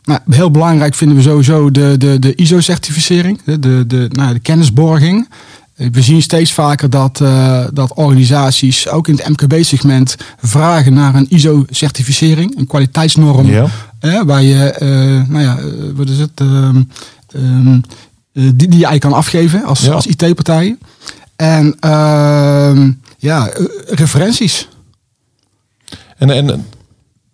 nou, 0.04 0.20
heel 0.30 0.50
belangrijk 0.50 0.94
vinden 0.94 1.16
we 1.16 1.22
sowieso 1.22 1.70
de, 1.70 1.94
de, 1.98 2.18
de 2.18 2.34
ISO-certificering, 2.34 3.40
de, 3.44 3.58
de, 3.58 3.84
de, 3.86 4.08
nou, 4.12 4.32
de 4.32 4.40
kennisborging. 4.40 5.28
Eh, 5.74 5.86
We 5.92 6.02
zien 6.02 6.22
steeds 6.22 6.52
vaker 6.52 6.90
dat, 6.90 7.22
dat 7.72 7.94
organisaties, 7.94 8.88
ook 8.88 9.08
in 9.08 9.20
het 9.22 9.28
MKB-segment, 9.28 10.16
vragen 10.40 10.94
naar 10.94 11.14
een 11.14 11.26
ISO-certificering, 11.28 12.58
een 12.58 12.66
kwaliteitsnorm. 12.66 13.46
Ja. 13.46 13.66
Waar 14.24 14.42
je, 14.42 14.74
nou 15.28 15.42
ja, 15.42 15.58
wat 15.94 16.08
is 16.08 16.18
het? 16.18 16.30
ehm, 16.34 16.82
ehm, 17.32 17.68
eh, 17.68 17.78
die, 18.36 18.54
die 18.56 18.68
je 18.68 18.72
eigenlijk 18.74 19.00
kan 19.00 19.12
afgeven 19.12 19.64
als, 19.64 19.80
Ja. 19.80 19.92
als 19.92 20.06
IT-partij. 20.06 20.76
En 21.36 21.76
ehm, 21.80 22.90
ja, 23.18 23.48
eh, 23.48 23.64
referenties. 23.86 24.68
En, 26.16 26.30
en 26.30 26.48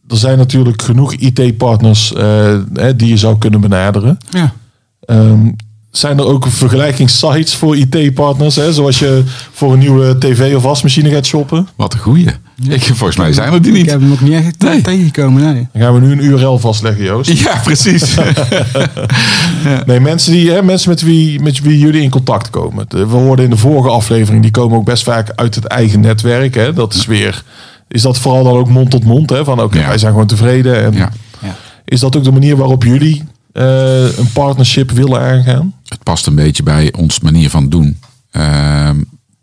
er 0.08 0.16
zijn 0.16 0.38
natuurlijk 0.38 0.82
genoeg 0.82 1.14
IT-partners 1.14 2.12
eh, 2.12 2.58
hè, 2.72 2.96
die 2.96 3.08
je 3.08 3.16
zou 3.16 3.38
kunnen 3.38 3.60
benaderen. 3.60 4.18
Ja. 4.30 4.52
Ehm, 5.00 5.50
zijn 5.90 6.18
er 6.18 6.24
ook 6.26 6.46
vergelijkingssites 6.46 7.54
voor 7.54 7.76
IT-partners? 7.76 8.56
Hè, 8.56 8.72
zoals 8.72 8.98
je 8.98 9.22
voor 9.52 9.72
een 9.72 9.78
nieuwe 9.78 10.18
tv 10.18 10.56
of 10.56 10.62
wasmachine 10.62 11.10
gaat 11.10 11.26
shoppen? 11.26 11.68
Wat 11.76 11.92
een 11.92 11.98
goeie. 11.98 12.28
Ik, 12.68 12.82
volgens 12.82 13.16
mij 13.16 13.32
zijn 13.32 13.52
er 13.52 13.62
die 13.62 13.72
Ik 13.72 13.78
niet. 13.78 13.90
heb 13.90 14.00
hem 14.00 14.08
nog 14.08 14.20
niet 14.20 14.32
echt 14.32 14.58
Nee. 14.62 14.80
tegengekomen. 14.80 15.42
Nee. 15.54 15.68
Dan 15.72 15.82
gaan 15.82 15.94
we 15.94 16.00
nu 16.00 16.12
een 16.12 16.24
URL 16.24 16.58
vastleggen, 16.58 17.04
Joost. 17.04 17.30
Ja, 17.38 17.60
precies. 17.62 18.14
Nee, 19.86 20.00
mensen, 20.00 20.32
die, 20.32 20.50
hè, 20.50 20.62
mensen 20.62 20.88
met, 20.90 21.00
wie, 21.02 21.40
met 21.40 21.60
wie 21.60 21.78
jullie 21.78 22.02
in 22.02 22.10
contact 22.10 22.50
komen. 22.50 22.84
De- 22.88 23.06
We 23.06 23.16
hoorden 23.16 23.44
in 23.44 23.50
de 23.50 23.56
vorige 23.56 23.88
aflevering, 23.88 24.42
die 24.42 24.50
komen 24.50 24.76
ook 24.78 24.84
best 24.84 25.02
vaak 25.02 25.30
uit 25.34 25.54
het 25.54 25.64
eigen 25.64 26.00
netwerk. 26.00 26.54
Hè. 26.54 26.72
Dat 26.72 26.94
is 26.94 27.06
weer, 27.06 27.42
is 27.88 28.02
dat 28.02 28.18
vooral 28.18 28.44
dan 28.44 28.56
ook 28.56 28.68
mond 28.68 28.90
tot 28.90 29.04
mond? 29.04 29.30
Hè? 29.30 29.44
Van 29.44 29.62
oké, 29.62 29.78
Ja. 29.78 29.88
wij 29.88 29.98
zijn 29.98 30.12
gewoon 30.12 30.26
tevreden. 30.26 30.82
En 30.84 30.92
ja. 30.92 31.12
Ja. 31.42 31.56
Is 31.84 32.00
dat 32.00 32.16
ook 32.16 32.24
de 32.24 32.32
manier 32.32 32.56
waarop 32.56 32.84
jullie 32.84 33.22
eh, 33.52 34.18
een 34.18 34.32
partnership 34.32 34.90
willen 34.90 35.20
aangaan? 35.20 35.74
het 35.88 36.02
past 36.02 36.26
een 36.26 36.34
beetje 36.34 36.62
bij 36.62 36.92
ons 36.98 37.20
manier 37.20 37.50
van 37.50 37.68
doen. 37.68 37.98
Ehm, 38.30 38.96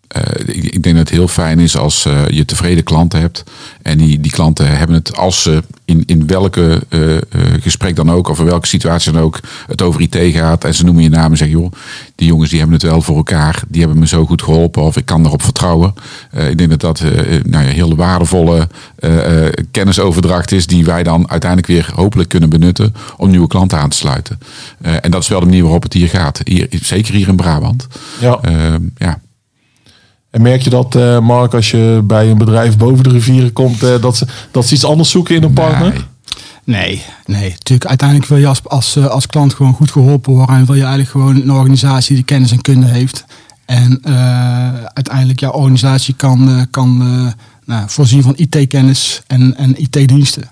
eh, 0.09 0.55
ik, 0.55 0.63
ik 0.63 0.83
denk 0.83 0.95
dat 0.95 1.09
het 1.09 1.17
heel 1.17 1.27
fijn 1.27 1.59
is 1.59 1.77
als 1.77 2.05
eh, 2.05 2.27
je 2.27 2.45
tevreden 2.45 2.83
klanten 2.83 3.19
hebt. 3.19 3.43
En 3.81 3.97
die, 3.97 4.19
die 4.19 4.31
klanten 4.31 4.77
hebben 4.77 4.95
het 4.95 5.15
als 5.15 5.41
ze 5.41 5.63
in, 5.85 6.03
in 6.05 6.27
welke 6.27 6.81
eh, 6.89 7.01
gesprek 7.59 7.95
dan 7.95 8.11
ook, 8.11 8.27
of 8.27 8.39
in 8.39 8.45
welke 8.45 8.67
situatie 8.67 9.11
dan 9.11 9.21
ook, 9.21 9.39
het 9.67 9.81
over 9.81 10.01
IT 10.01 10.17
gaat. 10.35 10.63
En 10.63 10.75
ze 10.75 10.83
noemen 10.83 11.03
je 11.03 11.09
naam 11.09 11.31
en 11.31 11.37
zeggen, 11.37 11.59
joh, 11.59 11.71
die 12.15 12.27
jongens 12.27 12.49
die 12.49 12.59
hebben 12.59 12.77
het 12.77 12.85
wel 12.85 13.01
voor 13.01 13.15
elkaar. 13.15 13.61
Die 13.67 13.81
hebben 13.81 13.99
me 13.99 14.07
zo 14.07 14.25
goed 14.25 14.41
geholpen 14.41 14.81
of 14.81 14.97
ik 14.97 15.05
kan 15.05 15.25
erop 15.25 15.41
vertrouwen. 15.41 15.93
Ik 16.49 16.57
denk 16.57 16.69
dat 16.69 16.79
dat 16.79 17.01
nou 17.43 17.65
ja, 17.65 17.71
heel 17.71 17.95
waardevolle 17.95 18.67
kennisoverdracht 19.71 20.51
is. 20.51 20.67
Die 20.67 20.85
wij 20.85 21.03
dan 21.03 21.29
uiteindelijk 21.29 21.71
weer 21.71 21.91
hopelijk 21.95 22.29
kunnen 22.29 22.49
benutten 22.49 22.95
om 23.17 23.29
nieuwe 23.29 23.47
klanten 23.47 23.77
aan 23.77 23.89
te 23.89 23.97
sluiten. 23.97 24.39
En 24.81 25.11
dat 25.11 25.21
is 25.21 25.27
wel 25.27 25.39
de 25.39 25.45
manier 25.45 25.63
waarop 25.63 25.83
het 25.83 25.93
hier 25.93 26.09
gaat. 26.09 26.41
Hier, 26.43 26.67
zeker 26.81 27.13
hier 27.13 27.27
in 27.27 27.35
Brabant. 27.35 27.87
Ja. 28.19 28.39
Ehm, 28.41 28.81
ja. 28.97 29.19
En 30.29 30.41
merk 30.41 30.61
je 30.61 30.69
dat, 30.69 30.95
eh, 30.95 31.19
Mark, 31.19 31.53
als 31.53 31.71
je 31.71 32.01
bij 32.03 32.29
een 32.29 32.37
bedrijf 32.37 32.77
boven 32.77 33.03
de 33.03 33.09
rivieren 33.09 33.53
komt, 33.53 33.83
eh, 33.83 34.01
dat, 34.01 34.17
ze, 34.17 34.25
dat 34.51 34.65
ze 34.65 34.73
iets 34.73 34.85
anders 34.85 35.09
zoeken 35.09 35.35
in 35.35 35.43
een 35.43 35.53
partner? 35.53 35.93
Nee. 35.93 36.03
Nee, 36.63 37.03
nee. 37.25 37.49
Natuurlijk, 37.49 37.89
uiteindelijk 37.89 38.29
wil 38.29 38.37
je 38.37 38.47
als, 38.47 38.61
als, 38.63 38.95
eh, 38.95 39.05
als 39.05 39.27
klant 39.27 39.53
gewoon 39.53 39.73
goed 39.73 39.91
geholpen 39.91 40.33
worden. 40.33 40.55
En 40.55 40.65
wil 40.65 40.75
je 40.75 40.81
eigenlijk 40.81 41.11
gewoon 41.11 41.35
een 41.35 41.51
organisatie 41.51 42.15
die 42.15 42.23
kennis 42.23 42.51
en 42.51 42.61
kunde 42.61 42.87
heeft. 42.87 43.25
En 43.65 43.99
uiteindelijk 44.93 45.39
jouw 45.39 45.51
organisatie 45.51 46.13
kan, 46.13 46.67
kan 46.71 46.97
nou, 47.65 47.83
voorzien 47.87 48.21
van 48.21 48.33
IT-kennis 48.35 49.21
en, 49.27 49.57
en 49.57 49.81
IT-diensten. 49.81 50.51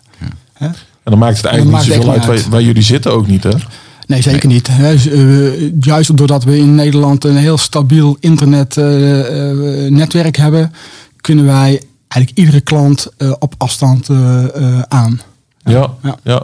En 0.60 0.76
dan 1.04 1.18
maakt 1.18 1.38
het 1.38 1.46
eigenlijk 1.46 1.78
niet 1.78 1.94
zoveel 1.94 2.12
uit 2.12 2.26
waar, 2.26 2.50
waar 2.50 2.62
jullie 2.62 2.82
zitten 2.82 3.12
ook 3.12 3.28
niet, 3.28 3.44
hè? 3.44 3.52
Nee, 4.08 4.22
zeker 4.22 4.48
niet. 4.48 4.68
Hè. 4.72 4.94
Eh, 4.94 5.72
juist 5.80 6.18
doordat 6.18 6.44
we 6.44 6.58
in 6.58 6.76
Nederland 6.76 7.24
een 7.24 7.38
heel 7.38 7.58
stabiel 7.58 8.18
internetnetwerk 8.20 10.38
hebben, 10.38 10.74
kunnen 11.22 11.46
wij 11.46 11.82
eigenlijk 12.08 12.32
iedere 12.34 12.62
klant 12.62 13.08
eh, 13.18 13.34
op 13.40 13.54
afstand 13.58 14.10
eh, 14.10 14.44
eh, 14.44 14.82
aan. 14.88 15.22
Ja, 15.64 15.94
ja. 16.04 16.18
Ja. 16.24 16.44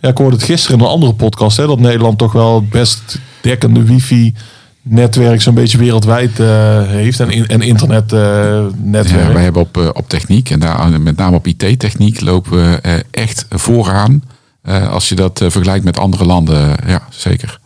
ja. 0.00 0.08
ik 0.08 0.18
hoorde 0.18 0.36
het 0.36 0.44
gisteren 0.44 0.78
in 0.78 0.84
een 0.84 0.90
andere 0.90 1.14
podcast, 1.14 1.56
hè, 1.56 1.66
dat 1.66 1.78
Nederland 1.78 2.18
toch 2.18 2.32
wel 2.32 2.54
het 2.54 2.70
best 2.70 3.18
dekkende 3.42 3.82
wifi-netwerk 3.82 5.42
zo'n 5.42 5.54
beetje 5.54 5.78
wereldwijd 5.78 6.40
eh, 6.40 6.82
heeft 6.86 7.20
en, 7.20 7.30
in, 7.30 7.46
en 7.46 7.62
internetnetwerk. 7.62 9.26
Ja, 9.26 9.32
wij 9.32 9.42
hebben 9.42 9.62
op, 9.62 9.76
eh, 9.76 9.88
op 9.92 10.08
techniek 10.08 10.50
en 10.50 10.60
daar, 10.60 11.00
met 11.00 11.16
name 11.16 11.36
op 11.36 11.46
IT-techniek 11.46 12.20
lopen 12.20 12.52
we 12.52 12.78
eh, 12.80 12.94
echt 13.10 13.46
vooraan. 13.50 14.22
Eh, 14.62 14.92
als 14.92 15.08
je 15.08 15.14
dat 15.14 15.40
eh, 15.40 15.50
vergelijkt 15.50 15.84
met 15.84 15.98
andere 15.98 16.24
landen, 16.24 16.76
ja, 16.86 17.02
zeker. 17.10 17.60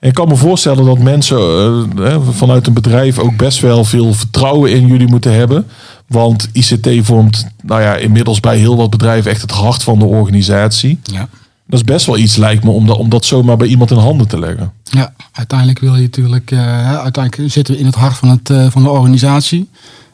Ik 0.00 0.14
kan 0.14 0.28
me 0.28 0.36
voorstellen 0.36 0.84
dat 0.84 0.98
mensen 0.98 1.38
eh, 1.38 2.04
hè, 2.04 2.20
vanuit 2.20 2.66
een 2.66 2.72
bedrijf 2.72 3.18
ook 3.18 3.36
best 3.36 3.60
wel 3.60 3.84
veel 3.84 4.14
vertrouwen 4.14 4.70
in 4.70 4.86
jullie 4.86 5.08
moeten 5.08 5.32
hebben. 5.32 5.66
Want 6.06 6.48
ICT 6.52 6.88
vormt 7.00 7.46
nou 7.62 7.82
ja, 7.82 7.96
inmiddels 7.96 8.40
bij 8.40 8.58
heel 8.58 8.76
wat 8.76 8.90
bedrijven 8.90 9.30
echt 9.30 9.42
het 9.42 9.50
hart 9.50 9.82
van 9.82 9.98
de 9.98 10.04
organisatie. 10.04 10.98
Ja. 11.02 11.28
Dat 11.66 11.78
is 11.78 11.84
best 11.84 12.06
wel 12.06 12.18
iets, 12.18 12.36
lijkt 12.36 12.64
me, 12.64 12.70
om 12.70 12.86
dat, 12.86 12.96
om 12.96 13.08
dat 13.08 13.24
zomaar 13.24 13.56
bij 13.56 13.66
iemand 13.66 13.90
in 13.90 13.96
handen 13.96 14.28
te 14.28 14.38
leggen. 14.38 14.72
Ja, 14.82 15.12
uiteindelijk 15.32 15.78
wil 15.78 15.94
je 15.94 16.02
natuurlijk, 16.02 16.50
eh, 16.50 16.98
uiteindelijk 16.98 17.52
zitten 17.52 17.74
we 17.74 17.80
in 17.80 17.86
het 17.86 17.94
hart 17.94 18.16
van, 18.16 18.28
het, 18.28 18.50
eh, 18.50 18.70
van 18.70 18.82
de 18.82 18.90
organisatie. 18.90 19.68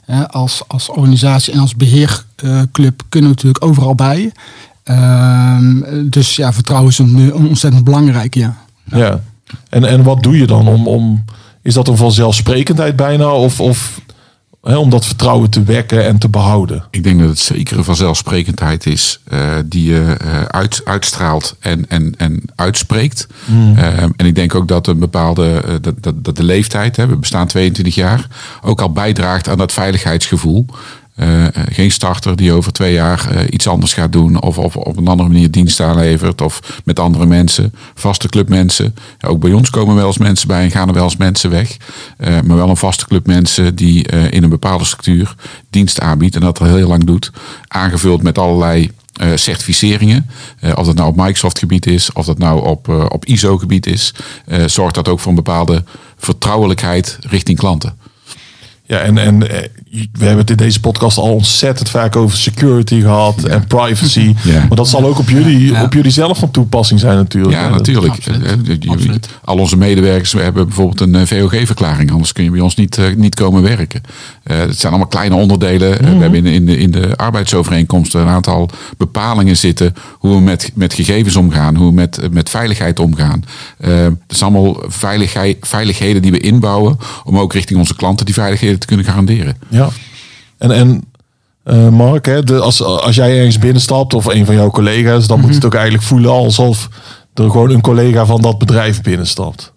Hè, 0.04 0.28
als, 0.28 0.62
als 0.66 0.88
organisatie 0.88 1.52
en 1.52 1.58
als 1.58 1.76
beheerclub 1.76 3.02
kunnen 3.08 3.30
we 3.30 3.36
natuurlijk 3.36 3.64
overal 3.64 3.94
bij. 3.94 4.32
Ehm, 4.84 5.80
dus 6.04 6.36
ja, 6.36 6.52
vertrouwen 6.52 6.90
is 6.90 7.00
ontzettend 7.32 7.84
belangrijk, 7.84 8.34
ja. 8.34 8.56
Ja. 8.84 9.20
En, 9.68 9.84
en 9.84 10.02
wat 10.02 10.22
doe 10.22 10.38
je 10.38 10.46
dan 10.46 10.68
om, 10.68 10.86
om 10.86 11.24
is 11.62 11.74
dat 11.74 11.88
een 11.88 11.96
vanzelfsprekendheid 11.96 12.96
bijna? 12.96 13.32
Of, 13.32 13.60
of 13.60 14.00
hè, 14.62 14.76
om 14.76 14.90
dat 14.90 15.06
vertrouwen 15.06 15.50
te 15.50 15.62
wekken 15.62 16.06
en 16.06 16.18
te 16.18 16.28
behouden? 16.28 16.84
Ik 16.90 17.02
denk 17.02 17.20
dat 17.20 17.28
het 17.28 17.38
zeker 17.38 17.78
een 17.78 17.84
vanzelfsprekendheid 17.84 18.86
is 18.86 19.20
eh, 19.24 19.56
die 19.64 19.84
je 19.84 20.16
eh, 20.20 20.42
uit, 20.42 20.80
uitstraalt 20.84 21.56
en, 21.60 21.88
en, 21.88 22.14
en 22.16 22.42
uitspreekt. 22.54 23.26
Eh, 23.76 24.02
en 24.02 24.26
ik 24.26 24.34
denk 24.34 24.54
ook 24.54 24.68
dat 24.68 24.86
een 24.86 24.98
bepaalde 24.98 25.62
eh, 25.66 25.74
dat, 25.80 26.02
dat, 26.02 26.24
dat 26.24 26.36
de 26.36 26.44
leeftijd, 26.44 26.96
hè, 26.96 27.06
we 27.06 27.16
bestaan 27.16 27.46
22 27.46 27.94
jaar, 27.94 28.26
ook 28.62 28.80
al 28.80 28.92
bijdraagt 28.92 29.48
aan 29.48 29.58
dat 29.58 29.72
veiligheidsgevoel. 29.72 30.66
Eh, 31.14 31.44
eh, 31.44 31.52
geen 31.54 31.90
starter 31.90 32.36
die 32.36 32.52
over 32.52 32.72
twee 32.72 32.92
jaar 32.92 33.30
eh, 33.30 33.44
iets 33.50 33.66
anders 33.66 33.94
gaat 33.94 34.12
doen 34.12 34.42
of, 34.42 34.58
op 34.58 34.96
een 34.96 35.08
andere 35.08 35.28
manier 35.28 35.50
dienst 35.50 35.80
aanlevert 35.80 36.40
of 36.40 36.80
met 36.84 36.98
andere 36.98 37.26
mensen, 37.26 37.74
vaste 37.94 38.28
clubmensen. 38.28 38.94
Ja, 39.18 39.28
ook 39.28 39.40
bij 39.40 39.52
ons 39.52 39.70
komen 39.70 39.94
wel 39.94 40.06
eens 40.06 40.18
mensen 40.18 40.48
bij 40.48 40.64
en 40.64 40.70
gaan 40.70 40.88
er 40.88 40.94
wel 40.94 41.04
eens 41.04 41.16
mensen 41.16 41.50
weg. 41.50 41.76
Maar 42.18 42.56
wel 42.56 42.68
een 42.68 42.76
vaste 42.76 43.06
club 43.06 43.26
mensen 43.26 43.74
die 43.74 44.06
in 44.08 44.42
een 44.42 44.48
bepaalde 44.48 44.84
structuur 44.84 45.34
dienst 45.70 46.00
aanbiedt 46.00 46.34
en 46.34 46.40
dat 46.40 46.60
al 46.60 46.66
heel 46.66 46.88
lang 46.88 47.04
doet. 47.04 47.30
Aangevuld 47.68 48.22
met 48.22 48.38
allerlei 48.38 48.90
certificeringen. 49.34 50.30
Eh, 50.60 50.72
of 50.74 50.86
dat 50.86 50.94
nou 50.94 51.08
op 51.08 51.16
Microsoft 51.16 51.58
gebied 51.58 51.86
is, 51.86 52.12
of 52.12 52.26
dat 52.26 52.38
nou 52.38 52.66
op, 52.66 52.88
op 52.88 53.24
ISO 53.24 53.58
gebied 53.58 53.86
is. 53.86 54.14
zorgt 54.66 54.94
dat 54.94 55.08
ook 55.08 55.20
voor 55.20 55.30
een 55.30 55.36
bepaalde 55.36 55.84
vertrouwelijkheid 56.16 57.18
richting 57.20 57.58
klanten. 57.58 57.96
Ja, 58.84 58.98
en, 58.98 59.18
en 59.18 59.42
we 59.92 60.24
hebben 60.24 60.38
het 60.38 60.50
in 60.50 60.56
deze 60.56 60.80
podcast 60.80 61.18
al 61.18 61.32
ontzettend 61.34 61.88
vaak 61.90 62.16
over 62.16 62.36
security 62.38 63.00
gehad 63.00 63.42
en 63.44 63.66
privacy. 63.66 64.34
Ja. 64.44 64.58
Maar 64.68 64.76
dat 64.76 64.88
zal 64.88 65.04
ook 65.04 65.18
op 65.18 65.28
jullie, 65.28 65.72
Ja. 65.72 65.82
op 65.84 65.92
jullie 65.92 66.10
zelf 66.10 66.38
van 66.38 66.50
toepassing 66.50 67.00
zijn 67.00 67.16
natuurlijk. 67.16 67.54
Ja, 67.54 67.62
hè. 67.64 67.70
natuurlijk. 67.70 68.12
Absoluut. 68.14 68.44
Eh, 68.44 68.52
jullie- 68.62 68.90
Absoluut. 68.90 69.28
Al 69.44 69.56
onze 69.58 69.76
medewerkers 69.76 70.32
we 70.32 70.40
hebben 70.40 70.66
bijvoorbeeld 70.66 71.00
een 71.00 71.14
eh, 71.14 71.26
VOG-verklaring. 71.26 72.10
Anders 72.12 72.32
kun 72.32 72.44
je 72.44 72.50
bij 72.50 72.60
ons 72.60 72.74
niet, 72.76 72.98
eh, 72.98 73.04
niet 73.16 73.34
komen 73.34 73.62
werken. 73.62 74.00
Eh, 74.42 74.58
het 74.58 74.78
zijn 74.78 74.92
allemaal 74.92 75.10
kleine 75.10 75.34
onderdelen. 75.34 75.98
Eh, 76.00 76.12
we 76.12 76.18
hebben 76.18 76.34
in, 76.34 76.44
de- 76.44 76.52
in, 76.52 76.66
de, 76.66 76.76
in 76.76 76.90
de 76.90 77.16
arbeidsovereenkomsten 77.16 78.20
een 78.20 78.28
aantal 78.28 78.70
bepalingen 78.96 79.56
zitten. 79.56 79.94
Hoe 80.18 80.34
we 80.34 80.40
met, 80.40 80.70
met 80.74 80.94
gegevens 80.94 81.36
omgaan. 81.36 81.76
Hoe 81.76 81.86
we 81.86 81.92
met, 81.94 82.18
eh, 82.18 82.28
met 82.30 82.50
veiligheid 82.50 82.98
omgaan. 82.98 83.44
Eh 83.78 83.90
het 84.28 84.38
zijn 84.38 84.54
allemaal 84.54 84.82
veiligheid, 84.86 85.56
veiligheden 85.60 86.22
die 86.22 86.30
we 86.30 86.40
inbouwen. 86.40 86.98
Om 87.24 87.38
ook 87.38 87.52
richting 87.52 87.78
onze 87.78 87.96
klanten 87.96 88.26
die 88.26 88.34
veiligheden 88.34 88.78
te 88.78 88.86
kunnen 88.86 89.06
garanderen. 89.06 89.56
Ja. 89.68 89.81
En, 90.58 90.70
en 90.70 91.04
eh, 91.64 91.88
Mark, 91.88 92.26
hè, 92.26 92.42
de, 92.42 92.60
als, 92.60 92.82
als 92.82 93.14
jij 93.14 93.36
ergens 93.38 93.58
binnenstapt 93.58 94.14
of 94.14 94.24
een 94.26 94.46
van 94.46 94.54
jouw 94.54 94.70
collega's, 94.70 95.26
dan 95.26 95.40
moet 95.40 95.54
het 95.54 95.64
ook 95.64 95.74
eigenlijk 95.74 96.04
voelen 96.04 96.30
alsof 96.30 96.88
er 97.34 97.50
gewoon 97.50 97.70
een 97.70 97.80
collega 97.80 98.26
van 98.26 98.40
dat 98.42 98.58
bedrijf 98.58 99.02
binnenstapt. 99.02 99.72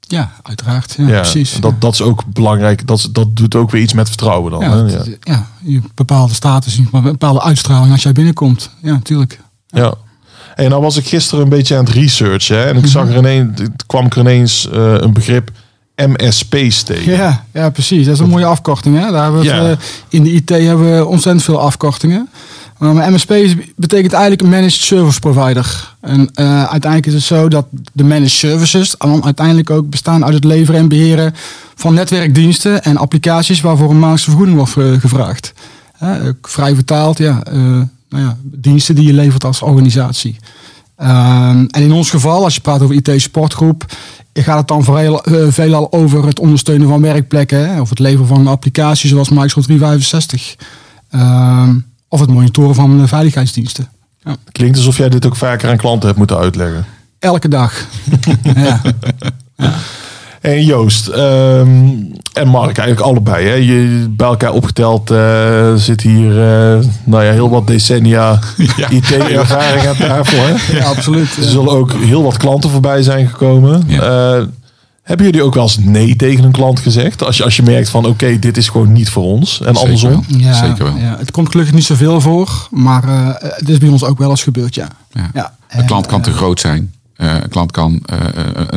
Ja, 0.00 0.32
uiteraard. 0.42 0.94
Ja, 0.98 1.06
Ja, 1.08 1.20
precies. 1.20 1.52
Dat, 1.60 1.80
dat 1.80 1.92
is 1.92 2.00
ook 2.00 2.22
belangrijk. 2.26 2.86
Dat, 2.86 3.08
dat 3.12 3.36
doet 3.36 3.54
ook 3.54 3.70
weer 3.70 3.82
iets 3.82 3.92
met 3.92 4.08
vertrouwen 4.08 4.50
dan. 4.50 4.60
ja, 4.60 4.70
hè? 4.76 4.92
Ja. 4.96 5.02
ja, 5.20 5.46
je 5.62 5.80
bepaalde 5.94 6.34
status, 6.34 6.76
een 6.92 7.02
bepaalde 7.02 7.42
uitstraling 7.42 7.92
als 7.92 8.02
jij 8.02 8.12
binnenkomt. 8.12 8.70
Ja, 8.82 8.92
natuurlijk. 8.92 9.40
Ja. 9.66 9.94
En 10.54 10.70
nou 10.70 10.82
was 10.82 10.96
ik 10.96 11.06
gisteren 11.06 11.44
een 11.44 11.50
beetje 11.50 11.76
aan 11.76 11.84
het 11.84 11.94
researchen. 11.94 12.56
Hè, 12.56 12.64
en 12.64 12.76
ik 12.76 12.82
Mhm. 12.82 12.90
zag 12.90 13.08
er 13.08 13.16
ineens, 13.16 13.60
het 13.60 13.86
kwam 13.86 14.06
er 14.06 14.18
ineens 14.18 14.68
eh, 14.70 14.94
een 14.94 15.12
begrip 15.12 15.50
MSP's 16.06 16.82
tegen. 16.82 17.12
Ja, 17.12 17.44
ja, 17.52 17.70
precies. 17.70 18.04
Dat 18.04 18.14
is 18.14 18.20
een 18.20 18.28
mooie 18.28 18.44
afkorting. 18.44 18.96
Hè? 18.98 19.10
Daar 19.10 19.22
hebben 19.22 19.40
we 19.40 19.46
het, 19.50 19.56
Ja. 19.56 19.70
eh, 19.70 19.76
in 20.08 20.22
de 20.22 20.30
IT 20.32 20.48
hebben 20.48 20.96
we 20.96 21.06
ontzettend 21.06 21.44
veel 21.44 21.60
afkortingen. 21.60 22.28
Maar 22.78 23.12
MSP 23.12 23.34
betekent 23.76 24.12
eigenlijk 24.12 24.42
een 24.42 24.48
managed 24.48 24.80
service 24.80 25.20
provider. 25.20 25.94
En 26.00 26.30
eh, 26.34 26.58
uiteindelijk 26.64 27.06
is 27.06 27.12
het 27.14 27.22
zo 27.22 27.48
dat 27.48 27.66
de 27.92 28.04
managed 28.04 28.30
services 28.30 28.94
dan 28.98 29.24
uiteindelijk 29.24 29.70
ook 29.70 29.90
bestaan 29.90 30.24
uit 30.24 30.34
het 30.34 30.44
leveren 30.44 30.80
en 30.80 30.88
beheren 30.88 31.34
van 31.74 31.94
netwerkdiensten 31.94 32.82
en 32.82 32.96
applicaties 32.96 33.60
waarvoor 33.60 33.86
een 33.86 33.92
maandelijkse 33.98 34.30
vergoeding 34.30 34.56
wordt 34.58 34.76
eh, 34.76 35.00
gevraagd. 35.00 35.52
Vrij 36.42 36.74
vertaald, 36.74 37.18
ja, 37.18 37.42
nou 38.08 38.24
ja, 38.24 38.36
diensten 38.42 38.94
die 38.94 39.06
je 39.06 39.12
levert 39.12 39.44
als 39.44 39.62
organisatie. 39.62 40.36
Ehm, 40.96 41.66
en 41.70 41.82
in 41.82 41.92
ons 41.92 42.10
geval, 42.10 42.44
als 42.44 42.54
je 42.54 42.60
praat 42.60 42.82
over 42.82 42.94
IT-supportgroep, 42.94 43.84
gaat 44.42 44.58
het 44.58 44.68
dan 44.68 44.84
vooral, 44.84 45.24
eh, 45.24 45.46
veelal 45.48 45.92
over 45.92 46.26
het 46.26 46.40
ondersteunen 46.40 46.88
van 46.88 47.00
werkplekken. 47.00 47.68
Hè, 47.68 47.80
of 47.80 47.88
het 47.88 47.98
leveren 47.98 48.26
van 48.26 48.46
applicaties 48.46 49.10
zoals 49.10 49.28
Microsoft 49.28 49.66
365. 49.66 50.56
Ehm, 51.10 51.74
of 52.08 52.20
het 52.20 52.30
monitoren 52.30 52.74
van 52.74 53.00
eh, 53.00 53.08
veiligheidsdiensten. 53.08 53.88
Ja. 54.22 54.36
Klinkt 54.52 54.76
alsof 54.76 54.96
jij 54.96 55.08
dit 55.08 55.26
ook 55.26 55.36
vaker 55.36 55.70
aan 55.70 55.76
klanten 55.76 56.06
hebt 56.06 56.18
moeten 56.18 56.38
uitleggen. 56.38 56.84
Elke 57.18 57.48
dag. 57.48 57.86
ja. 58.54 58.80
En 60.40 60.64
Joost 60.64 61.06
ehm, 61.06 61.68
en 62.32 62.48
Mark, 62.48 62.78
eigenlijk 62.78 63.00
allebei. 63.00 63.46
Hè? 63.46 63.54
Je, 63.54 64.06
bij 64.10 64.28
elkaar 64.28 64.52
opgeteld 64.52 65.10
eh, 65.10 65.74
zit 65.74 66.00
hier 66.00 66.30
uh, 66.30 66.84
nou 67.04 67.24
ja, 67.24 67.32
heel 67.32 67.50
wat 67.50 67.66
decennia 67.66 68.38
IT-ervaring 68.88 69.86
aan 69.86 69.96
tafel. 69.96 70.38
Hè? 70.46 70.76
ja, 70.78 70.84
absoluut. 70.84 71.36
Er 71.36 71.42
zullen 71.42 71.72
ook 71.72 71.92
heel 71.92 72.22
wat 72.22 72.36
klanten 72.36 72.70
voorbij 72.70 73.02
zijn 73.02 73.28
gekomen. 73.28 73.82
Ja. 73.86 74.36
Uh, 74.38 74.44
hebben 75.02 75.26
jullie 75.26 75.42
ook 75.42 75.54
wel 75.54 75.62
eens 75.62 75.78
nee 75.78 76.16
tegen 76.16 76.44
een 76.44 76.52
klant 76.52 76.80
gezegd? 76.80 77.24
Als 77.24 77.36
je, 77.36 77.44
als 77.44 77.56
je 77.56 77.62
merkt 77.62 77.88
van 77.88 78.04
oké, 78.04 78.24
okay, 78.24 78.38
dit 78.38 78.56
is 78.56 78.68
gewoon 78.68 78.92
niet 78.92 79.10
voor 79.10 79.24
ons. 79.24 79.60
En 79.60 79.66
Zeker 79.66 79.80
andersom? 79.80 80.10
Wel. 80.10 80.38
Ja, 80.38 80.52
Zeker 80.52 80.84
wel. 80.84 80.96
Ja, 80.96 81.16
het 81.18 81.30
komt 81.30 81.50
gelukkig 81.50 81.74
niet 81.74 81.84
zoveel 81.84 82.20
voor. 82.20 82.68
Maar 82.70 83.04
uh, 83.04 83.28
het 83.38 83.68
is 83.68 83.78
bij 83.78 83.88
ons 83.88 84.04
ook 84.04 84.18
wel 84.18 84.30
eens 84.30 84.42
gebeurd, 84.42 84.74
ja. 84.74 84.88
Ja. 85.12 85.30
ja. 85.34 85.56
Een 85.68 85.86
klant 85.86 86.06
kan 86.06 86.22
te 86.22 86.32
groot 86.32 86.60
zijn. 86.60 86.92
Uh, 87.18 87.34
een 87.34 87.48
klant 87.48 87.72
kan 87.72 88.02
uh, 88.12 88.18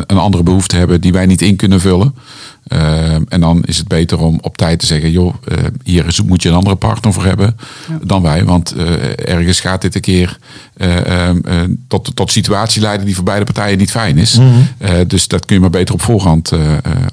een 0.05 0.17
andere 0.17 0.43
behoefte 0.43 0.75
hebben 0.75 1.01
die 1.01 1.12
wij 1.12 1.25
niet 1.25 1.41
in 1.41 1.55
kunnen 1.55 1.79
vullen. 1.79 2.15
En 3.27 3.39
dan 3.39 3.63
is 3.63 3.77
het 3.77 3.88
beter 3.88 4.19
om 4.19 4.38
op 4.41 4.57
tijd 4.57 4.79
te 4.79 4.86
zeggen: 4.86 5.12
joh, 5.12 5.33
hier 5.83 6.19
moet 6.25 6.41
je 6.43 6.50
een 6.50 6.55
andere 6.55 6.75
partner 6.75 7.13
voor 7.13 7.25
hebben 7.25 7.57
ja. 7.88 8.00
dan 8.03 8.21
wij. 8.21 8.45
Want 8.45 8.75
ergens 9.15 9.60
gaat 9.60 9.81
dit 9.81 9.95
een 9.95 10.01
keer 10.01 10.38
tot, 11.88 12.15
tot 12.15 12.31
situatie 12.31 12.81
leiden 12.81 13.05
die 13.05 13.15
voor 13.15 13.24
beide 13.24 13.45
partijen 13.45 13.77
niet 13.77 13.91
fijn 13.91 14.17
is. 14.17 14.38
Mm 14.38 14.51
-hmm. 14.77 15.07
dus 15.07 15.27
dat 15.27 15.45
kun 15.45 15.55
je 15.55 15.62
maar 15.62 15.69
beter 15.69 15.93
op 15.93 16.01
voorhand 16.01 16.51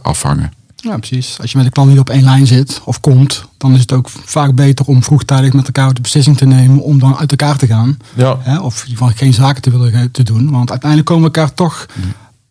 afvangen. 0.02 0.52
Ja, 0.82 0.96
precies. 0.96 1.36
Als 1.40 1.50
je 1.50 1.56
met 1.56 1.66
de 1.66 1.72
klant 1.72 1.90
niet 1.90 1.98
op 1.98 2.10
één 2.10 2.24
lijn 2.24 2.46
zit 2.46 2.80
of 2.84 3.00
komt, 3.00 3.44
dan 3.56 3.74
is 3.74 3.80
het 3.80 3.92
ook 3.92 4.08
vaak 4.10 4.54
beter 4.54 4.86
om 4.86 5.02
vroegtijdig 5.02 5.52
met 5.52 5.66
elkaar 5.66 5.94
de 5.94 6.00
beslissing 6.00 6.36
te 6.36 6.46
nemen 6.46 6.82
om 6.82 6.98
dan 6.98 7.16
uit 7.16 7.30
elkaar 7.30 7.56
te 7.56 7.66
gaan. 7.66 7.98
Ja. 8.14 8.38
Hè, 8.40 8.58
of 8.58 8.80
geval 8.88 9.10
geen 9.14 9.34
zaken 9.34 9.62
te 9.62 9.70
willen 9.70 10.10
te 10.10 10.22
doen. 10.22 10.50
Want 10.50 10.70
uiteindelijk 10.70 11.10
komen 11.10 11.30
we 11.30 11.36
elkaar 11.36 11.54
toch 11.54 11.86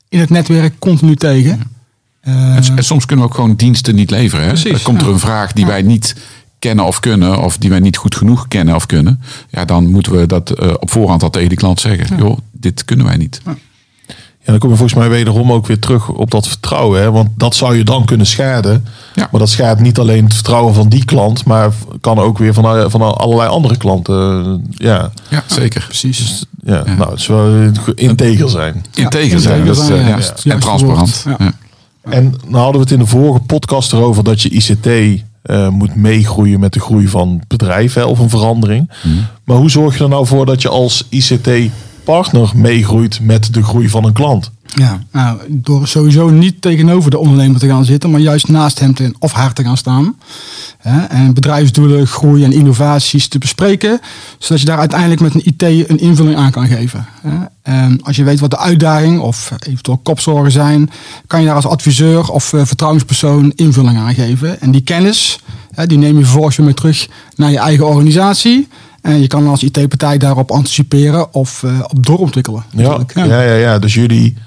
in 0.10 0.20
het 0.20 0.30
netwerk 0.30 0.80
continu 0.80 1.16
tegen. 1.16 1.58
Ja. 2.24 2.32
Uh, 2.34 2.56
en, 2.56 2.78
en, 2.78 2.84
soms 2.84 3.06
kunnen 3.06 3.26
we 3.26 3.32
ook 3.32 3.38
gewoon 3.38 3.56
diensten 3.56 3.96
niet 3.96 4.10
leveren. 4.10 4.46
Hè? 4.46 4.52
Precies, 4.52 4.82
komt 4.82 5.02
er 5.02 5.08
een 5.08 5.20
vraag 5.20 5.54
die 5.54 5.66
ja. 5.66 5.72
wij 5.72 5.82
niet 5.82 6.16
kennen 6.60 6.86
of 6.86 7.00
kunnen, 7.00 7.42
of 7.42 7.58
die 7.58 7.70
wij 7.70 7.80
niet 7.80 7.98
goed 7.98 8.16
genoeg 8.16 8.48
kennen 8.48 8.76
of 8.76 8.86
kunnen. 8.86 9.22
Ja, 9.50 9.66
dan 9.66 9.88
moeten 9.88 10.12
we 10.12 10.26
dat 10.26 10.64
uh, 10.64 10.74
op 10.80 10.92
voorhand 10.92 11.24
al 11.24 11.30
tegen 11.30 11.50
die 11.50 11.58
klant 11.58 11.80
zeggen. 11.80 12.18
Joh, 12.18 12.38
dit 12.52 12.86
kunnen 12.86 13.06
wij 13.06 13.18
niet. 13.18 13.42
Ja, 13.46 13.58
Ja, 14.48 14.54
dan 14.54 14.62
kom 14.62 14.70
je 14.72 14.76
volgens 14.78 15.00
mij 15.00 15.10
wederom 15.10 15.52
ook 15.52 15.68
weer 15.68 15.80
terug 15.80 16.10
op 16.10 16.32
dat 16.32 16.48
vertrouwen. 16.48 17.02
Hè? 17.02 17.12
Want 17.12 17.30
dat 17.36 17.56
zou 17.56 17.78
je 17.78 17.84
dan 17.84 18.06
kunnen 18.06 18.26
schaden. 18.26 18.86
Ja. 19.16 19.28
Maar 19.32 19.40
dat 19.40 19.50
schaadt 19.50 19.80
niet 19.80 20.00
alleen 20.00 20.24
het 20.24 20.34
vertrouwen 20.34 20.74
van 20.74 20.90
die 20.90 21.06
klant, 21.06 21.46
maar 21.46 21.72
kan 22.02 22.20
ook 22.20 22.38
weer 22.38 22.54
van, 22.54 22.66
eh, 22.66 22.86
van 22.88 23.18
allerlei 23.18 23.50
andere 23.50 23.78
klanten. 23.78 24.44
eh, 24.46 24.86
Ja, 24.86 25.12
Ja, 25.30 25.44
zeker. 25.46 25.84
Precies. 25.88 26.46
ja. 26.64 26.84
nou, 26.98 27.10
het 27.12 27.20
is 27.20 27.28
wel 27.28 27.72
integer 27.96 28.50
zijn. 28.50 28.86
Integer 28.94 29.40
zijn. 29.40 29.66
Dat 29.66 29.78
is, 29.78 29.88
ja. 29.88 30.54
En 30.54 30.60
transparant. 30.60 31.24
woord, 31.24 31.40
ja. 31.40 31.46
Ja. 31.46 31.54
En 32.12 32.24
nou 32.48 32.56
hadden 32.64 32.74
we 32.74 32.80
het 32.80 32.92
in 32.92 33.00
de 33.00 33.06
vorige 33.06 33.40
podcast 33.40 33.94
erover 33.94 34.24
dat 34.24 34.42
je 34.42 34.50
ICT 34.50 34.88
eh, 35.42 35.70
moet 35.70 35.96
meegroeien 35.96 36.60
met 36.60 36.74
de 36.74 36.80
groei 36.80 37.08
van 37.08 37.42
bedrijven 37.48 38.08
of 38.08 38.20
een 38.20 38.30
verandering. 38.30 38.92
Maar 39.44 39.58
hoe 39.58 39.70
zorg 39.70 39.98
je 39.98 40.04
er 40.04 40.10
nou 40.10 40.26
voor 40.26 40.46
dat 40.46 40.62
je 40.62 40.70
als 40.70 41.08
ICT-partner 42.08 42.52
meegroeit 42.56 43.20
met 43.22 43.54
de 43.54 43.64
groei 43.64 43.90
van 43.90 44.06
een 44.06 44.14
klant? 44.14 44.52
Ja, 44.76 45.04
nou, 45.12 45.40
door 45.48 45.88
sowieso 45.88 46.30
niet 46.30 46.62
tegenover 46.62 47.12
de 47.12 47.18
ondernemer 47.18 47.60
te 47.60 47.68
gaan 47.68 47.86
zitten, 47.86 48.12
maar 48.12 48.20
juist 48.20 48.48
naast 48.48 48.80
hem 48.80 48.94
te, 48.94 49.14
of 49.20 49.32
haar 49.32 49.54
te 49.54 49.64
gaan 49.64 49.78
staan. 49.78 50.16
Hè, 50.78 51.04
en 51.04 51.34
bedrijfsdoelen, 51.34 52.08
groei 52.08 52.44
en 52.44 52.52
innovaties 52.52 53.28
te 53.28 53.38
bespreken, 53.38 54.00
zodat 54.38 54.60
je 54.60 54.66
daar 54.66 54.78
uiteindelijk 54.78 55.22
met 55.22 55.34
een 55.34 55.46
IT 55.46 55.90
een 55.90 56.00
invulling 56.00 56.36
aan 56.36 56.52
kan 56.52 56.68
geven. 56.68 57.06
Hè. 57.22 57.46
En 57.62 58.00
als 58.04 58.16
je 58.16 58.24
weet 58.24 58.40
wat 58.40 58.50
de 58.50 58.58
uitdaging 58.58 59.20
of 59.20 59.52
eventueel 59.60 60.00
kopzorgen 60.04 60.52
zijn, 60.52 60.90
kan 61.28 61.40
je 61.40 61.46
daar 61.46 61.56
als 61.56 61.68
adviseur 61.68 62.32
of 62.32 62.54
eh, 62.54 62.66
vertrouwenspersoon 62.66 63.52
invulling 63.56 63.98
aan 63.98 64.14
geven. 64.14 64.62
En 64.62 64.72
die 64.72 64.82
kennis, 64.82 65.40
hè, 65.72 65.88
die 65.88 65.98
neem 65.98 66.18
je 66.18 66.24
vervolgens 66.24 66.58
weer 66.58 66.74
terug 66.74 67.08
naar 67.36 67.52
je 67.52 67.60
eigen 67.60 67.88
organisatie. 67.88 68.68
En 69.08 69.22
je 69.22 69.28
kan 69.28 69.48
als 69.48 69.64
IT-partij 69.64 70.18
daarop 70.18 70.52
anticiperen 70.52 71.34
of 71.34 71.64
eh, 71.64 71.80
op 71.88 72.06
doorontwikkelen. 72.06 72.64
Ja, 72.72 72.98
natuurlijk. 72.98 73.32
ja, 73.32 73.42
ja, 73.42 73.54
ja. 73.54 73.80
Dus 73.80 73.94
jullie, 73.94 74.38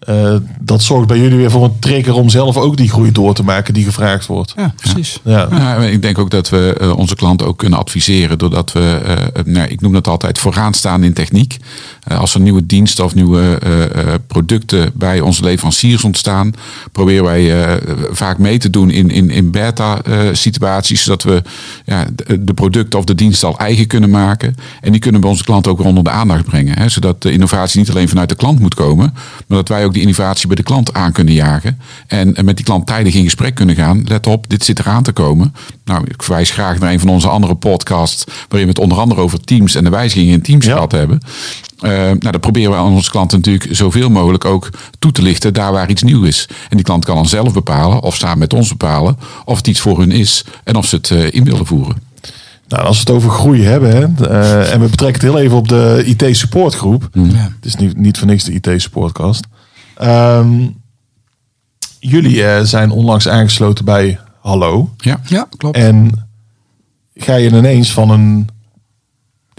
eh, 0.00 0.34
dat 0.60 0.82
zorgt 0.82 1.08
bij 1.08 1.18
jullie 1.18 1.36
weer 1.36 1.50
voor 1.50 1.64
een 1.64 1.78
trigger 1.78 2.14
om 2.14 2.28
zelf 2.28 2.56
ook 2.56 2.76
die 2.76 2.88
groei 2.88 3.12
door 3.12 3.34
te 3.34 3.42
maken 3.42 3.74
die 3.74 3.84
gevraagd 3.84 4.26
wordt. 4.26 4.52
Ja, 4.56 4.74
precies. 4.76 5.20
Ja, 5.24 5.48
Ja, 5.50 5.76
ik 5.76 6.02
denk 6.02 6.18
ook 6.18 6.30
dat 6.30 6.48
we 6.48 6.76
eh, 6.80 6.96
onze 6.96 7.14
klanten 7.14 7.46
ook 7.46 7.58
kunnen 7.58 7.78
adviseren 7.78 8.38
doordat 8.38 8.72
we, 8.72 9.00
eh, 9.04 9.44
nou, 9.44 9.68
ik 9.68 9.80
noem 9.80 9.92
dat 9.92 10.08
altijd, 10.08 10.38
vooraan 10.38 10.74
staan 10.74 11.04
in 11.04 11.12
techniek. 11.12 11.56
Eh, 12.04 12.18
als 12.18 12.34
er 12.34 12.40
nieuwe 12.40 12.66
diensten 12.66 13.04
of 13.04 13.14
nieuwe 13.14 13.58
eh, 13.62 13.84
eh, 13.84 14.14
producten 14.26 14.90
bij 14.94 15.20
onze 15.20 15.44
leveranciers 15.44 16.04
ontstaan, 16.04 16.52
proberen 16.92 17.24
wij 17.24 17.64
eh, 17.64 17.76
vaak 18.10 18.38
mee 18.38 18.58
te 18.58 18.70
doen 18.70 18.90
in, 18.90 19.10
in, 19.10 19.30
in 19.30 19.50
beta-situaties, 19.50 21.02
zodat 21.02 21.22
we 21.22 21.42
ja, 21.84 22.06
de, 22.14 22.44
de 22.44 22.54
producten 22.54 22.98
of 22.98 23.04
de 23.04 23.14
diensten 23.14 23.48
al 23.48 23.58
eigen 23.58 23.86
kunnen 23.86 24.10
maken. 24.10 24.54
En 24.80 24.92
die 24.92 25.00
kunnen 25.00 25.20
bij 25.20 25.30
onze 25.30 25.44
klanten 25.44 25.72
ook 25.72 25.80
onder 25.80 26.04
de 26.04 26.10
aandacht 26.10 26.44
brengen. 26.44 26.78
Hè, 26.78 26.88
zodat 26.88 27.22
de 27.22 27.32
innovatie 27.32 27.78
niet 27.80 27.90
alleen 27.90 28.08
vanuit 28.08 28.28
de 28.28 28.34
klant 28.34 28.58
moet 28.58 28.74
komen, 28.74 29.14
maar 29.46 29.58
dat 29.58 29.68
wij 29.68 29.84
ook 29.84 29.89
die 29.92 30.02
innovatie 30.02 30.46
bij 30.46 30.56
de 30.56 30.62
klant 30.62 30.92
aan 30.94 31.12
kunnen 31.12 31.34
jagen. 31.34 31.78
En, 32.06 32.34
en 32.36 32.44
met 32.44 32.56
die 32.56 32.64
klant 32.64 32.86
tijdig 32.86 33.14
in 33.14 33.24
gesprek 33.24 33.54
kunnen 33.54 33.74
gaan. 33.74 34.04
Let 34.06 34.26
op, 34.26 34.48
dit 34.48 34.64
zit 34.64 34.78
eraan 34.78 35.02
te 35.02 35.12
komen. 35.12 35.54
Nou, 35.84 36.04
ik 36.08 36.22
verwijs 36.22 36.50
graag 36.50 36.78
naar 36.78 36.92
een 36.92 37.00
van 37.00 37.08
onze 37.08 37.28
andere 37.28 37.54
podcasts, 37.54 38.24
waarin 38.48 38.68
we 38.68 38.72
het 38.74 38.82
onder 38.82 38.98
andere 38.98 39.20
over 39.20 39.40
teams 39.40 39.74
en 39.74 39.84
de 39.84 39.90
wijzigingen 39.90 40.34
in 40.34 40.42
teams 40.42 40.64
Ja. 40.66 40.72
gehad 40.72 40.92
hebben. 40.92 41.20
Eh, 41.80 41.90
nou, 41.90 42.18
dat 42.30 42.40
proberen 42.40 42.70
we 42.70 42.76
aan 42.76 42.92
onze 42.92 43.10
klanten 43.10 43.38
natuurlijk 43.38 43.76
zoveel 43.76 44.10
mogelijk 44.10 44.44
ook 44.44 44.70
toe 44.98 45.12
te 45.12 45.22
lichten 45.22 45.54
daar 45.54 45.72
waar 45.72 45.90
iets 45.90 46.02
nieuw 46.02 46.22
is. 46.22 46.48
En 46.68 46.76
die 46.76 46.84
klant 46.84 47.04
kan 47.04 47.14
dan 47.14 47.28
zelf 47.28 47.52
bepalen, 47.52 48.00
of 48.02 48.16
samen 48.16 48.38
met 48.38 48.52
ons 48.54 48.68
bepalen, 48.68 49.18
of 49.44 49.56
het 49.56 49.66
iets 49.66 49.80
voor 49.80 49.98
hun 49.98 50.10
is 50.10 50.44
en 50.64 50.74
of 50.76 50.86
ze 50.86 50.96
het 50.96 51.10
eh, 51.10 51.32
in 51.32 51.44
willen 51.44 51.66
voeren. 51.66 51.96
Nou, 52.68 52.84
als 52.84 52.94
we 52.94 53.00
het 53.00 53.10
over 53.10 53.30
groei 53.30 53.62
hebben, 53.62 53.90
hè, 53.90 54.26
eh, 54.28 54.72
en 54.72 54.80
we 54.80 54.88
betrekken 54.88 55.20
het 55.22 55.32
heel 55.32 55.42
even 55.44 55.56
op 55.56 55.68
de 55.68 56.02
IT-supportgroep. 56.06 57.08
Ja. 57.12 57.22
Het 57.32 57.64
is 57.64 57.76
niet, 57.76 57.96
niet 57.96 58.18
voor 58.18 58.26
niks 58.26 58.44
de 58.44 58.52
IT-supportcast. 58.52 59.44
Ehm, 60.00 60.68
jullie 61.98 62.44
eh, 62.44 62.62
zijn 62.64 62.90
onlangs 62.90 63.28
aangesloten 63.28 63.84
bij 63.84 64.18
Hallo. 64.40 64.94
Ja, 64.96 65.20
Ja, 65.26 65.48
klopt. 65.56 65.76
En 65.76 66.28
ga 67.14 67.34
je 67.34 67.50
ineens 67.50 67.92
van 67.92 68.10
een 68.10 68.48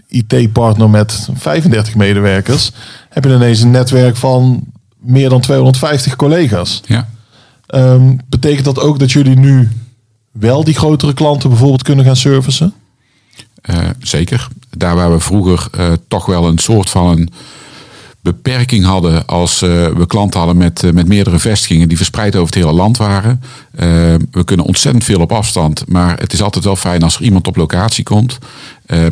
IT-partner 0.08 0.90
met 0.90 1.30
35 1.34 1.96
medewerkers, 1.96 2.72
heb 3.10 3.24
je 3.24 3.34
ineens 3.34 3.62
een 3.62 3.72
netwerk 3.72 4.16
van 4.16 4.64
meer 4.98 5.30
dan 5.30 5.42
250 5.42 6.16
collega's. 6.16 6.82
ja. 6.86 7.10
Ehm, 7.68 8.16
betekent 8.30 8.66
dat 8.66 8.80
ook 8.80 9.00
dat 9.00 9.12
jullie 9.12 9.38
nu 9.38 9.70
wel 10.32 10.64
die 10.64 10.76
grotere 10.76 11.14
klanten 11.14 11.50
bijvoorbeeld 11.50 11.84
kunnen 11.84 12.06
gaan 12.06 12.16
servicen? 12.16 12.74
Eh, 13.62 13.90
zeker. 14.00 14.48
Daar 14.70 14.96
waar 14.96 15.12
we 15.12 15.20
vroeger 15.20 15.68
eh, 15.72 15.94
toch 16.08 16.26
wel 16.26 16.48
een 16.48 16.58
soort 16.58 16.90
van 16.90 17.08
een 17.08 17.30
beperking 18.22 18.86
hadden 18.86 19.26
als 19.26 19.62
eh, 19.62 19.70
we 19.88 20.06
klanten 20.08 20.40
hadden 20.40 20.58
met, 20.58 20.84
eh, 20.84 20.92
met 20.92 21.08
meerdere 21.08 21.40
vestigingen 21.40 21.88
die 21.88 21.98
verspreid 21.98 22.36
over 22.36 22.54
het 22.54 22.64
hele 22.64 22.76
land 22.76 22.98
waren. 22.98 23.42
Eh, 23.72 23.88
we 24.32 24.44
kunnen 24.46 24.66
ontzettend 24.66 25.04
veel 25.04 25.20
op 25.20 25.32
afstand, 25.32 25.84
maar 25.88 26.20
het 26.20 26.34
is 26.34 26.42
altijd 26.42 26.64
wel 26.64 26.76
fijn 26.76 27.04
als 27.04 27.16
er 27.16 27.22
iemand 27.22 27.48
op 27.48 27.56
locatie 27.56 28.04
komt. 28.04 28.38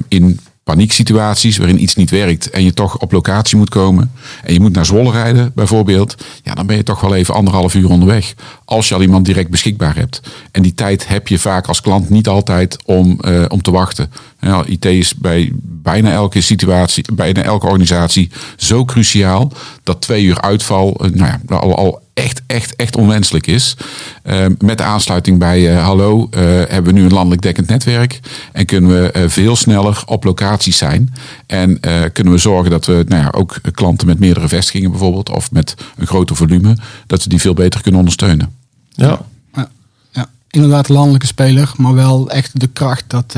In 0.07 0.39
panieksituaties 0.63 1.57
waarin 1.57 1.81
iets 1.81 1.95
niet 1.95 2.09
werkt 2.09 2.49
en 2.49 2.63
je 2.63 2.73
toch 2.73 2.97
op 2.97 3.11
locatie 3.11 3.57
moet 3.57 3.69
komen 3.69 4.11
en 4.43 4.53
je 4.53 4.59
moet 4.59 4.73
naar 4.73 4.85
Zwolle 4.85 5.11
rijden 5.11 5.51
bijvoorbeeld, 5.55 6.15
ja, 6.43 6.53
dan 6.53 6.65
ben 6.65 6.75
je 6.75 6.83
toch 6.83 7.01
wel 7.01 7.15
even 7.15 7.33
anderhalf 7.33 7.73
uur 7.73 7.89
onderweg. 7.89 8.33
Als 8.65 8.87
je 8.87 8.95
al 8.95 9.01
iemand 9.01 9.25
direct 9.25 9.49
beschikbaar 9.49 9.95
hebt. 9.95 10.21
En 10.51 10.61
die 10.61 10.73
tijd 10.73 11.07
heb 11.07 11.27
je 11.27 11.39
vaak 11.39 11.67
als 11.67 11.81
klant 11.81 12.09
niet 12.09 12.27
altijd 12.27 12.77
om, 12.85 13.19
om 13.47 13.61
te 13.61 13.71
wachten. 13.71 14.11
Ja, 14.39 14.65
IT 14.65 14.85
is 14.85 15.15
bij 15.15 15.51
bijna 15.63 16.11
elke 16.11 16.41
situatie, 16.41 17.05
bijna 17.13 17.41
elke 17.41 17.65
organisatie 17.65 18.31
zo 18.57 18.85
cruciaal 18.85 19.51
dat 19.83 20.01
twee 20.01 20.23
uur 20.23 20.41
uitval 20.41 20.95
eh, 20.95 21.11
nou 21.11 21.31
ja, 21.47 21.55
al, 21.55 21.75
al 21.75 22.01
echt, 22.13 22.41
echt, 22.47 22.75
echt 22.75 22.95
onwenselijk 22.95 23.47
is. 23.47 23.77
Eh, 24.23 24.45
met 24.57 24.77
de 24.77 24.83
aansluiting 24.83 25.39
bij 25.39 25.75
eh, 25.75 25.83
Hallo 25.83 26.27
eh, 26.31 26.41
hebben 26.43 26.83
we 26.83 26.99
nu 26.99 27.05
een 27.05 27.13
landelijk 27.13 27.41
dekkend 27.41 27.67
netwerk. 27.67 28.19
En 28.51 28.65
kunnen 28.65 29.01
we 29.01 29.11
eh, 29.11 29.23
veel 29.27 29.55
sneller 29.55 30.01
op 30.05 30.23
locaties 30.23 30.77
zijn. 30.77 31.13
En 31.45 31.79
eh, 31.79 32.01
kunnen 32.13 32.33
we 32.33 32.39
zorgen 32.39 32.71
dat 32.71 32.85
we 32.85 33.05
nou 33.07 33.23
ja, 33.23 33.29
ook 33.31 33.55
klanten 33.71 34.07
met 34.07 34.19
meerdere 34.19 34.47
vestigingen 34.47 34.91
bijvoorbeeld, 34.91 35.29
of 35.29 35.51
met 35.51 35.75
een 35.97 36.07
groter 36.07 36.35
volume, 36.35 36.77
dat 37.07 37.23
we 37.23 37.29
die 37.29 37.41
veel 37.41 37.53
beter 37.53 37.81
kunnen 37.81 37.99
ondersteunen. 37.99 38.53
Ja. 38.89 39.21
Ja, 39.53 39.69
ja, 40.11 40.29
inderdaad 40.49 40.89
landelijke 40.89 41.27
speler, 41.27 41.71
maar 41.77 41.93
wel 41.93 42.29
echt 42.29 42.59
de 42.59 42.67
kracht 42.67 43.03
dat 43.07 43.35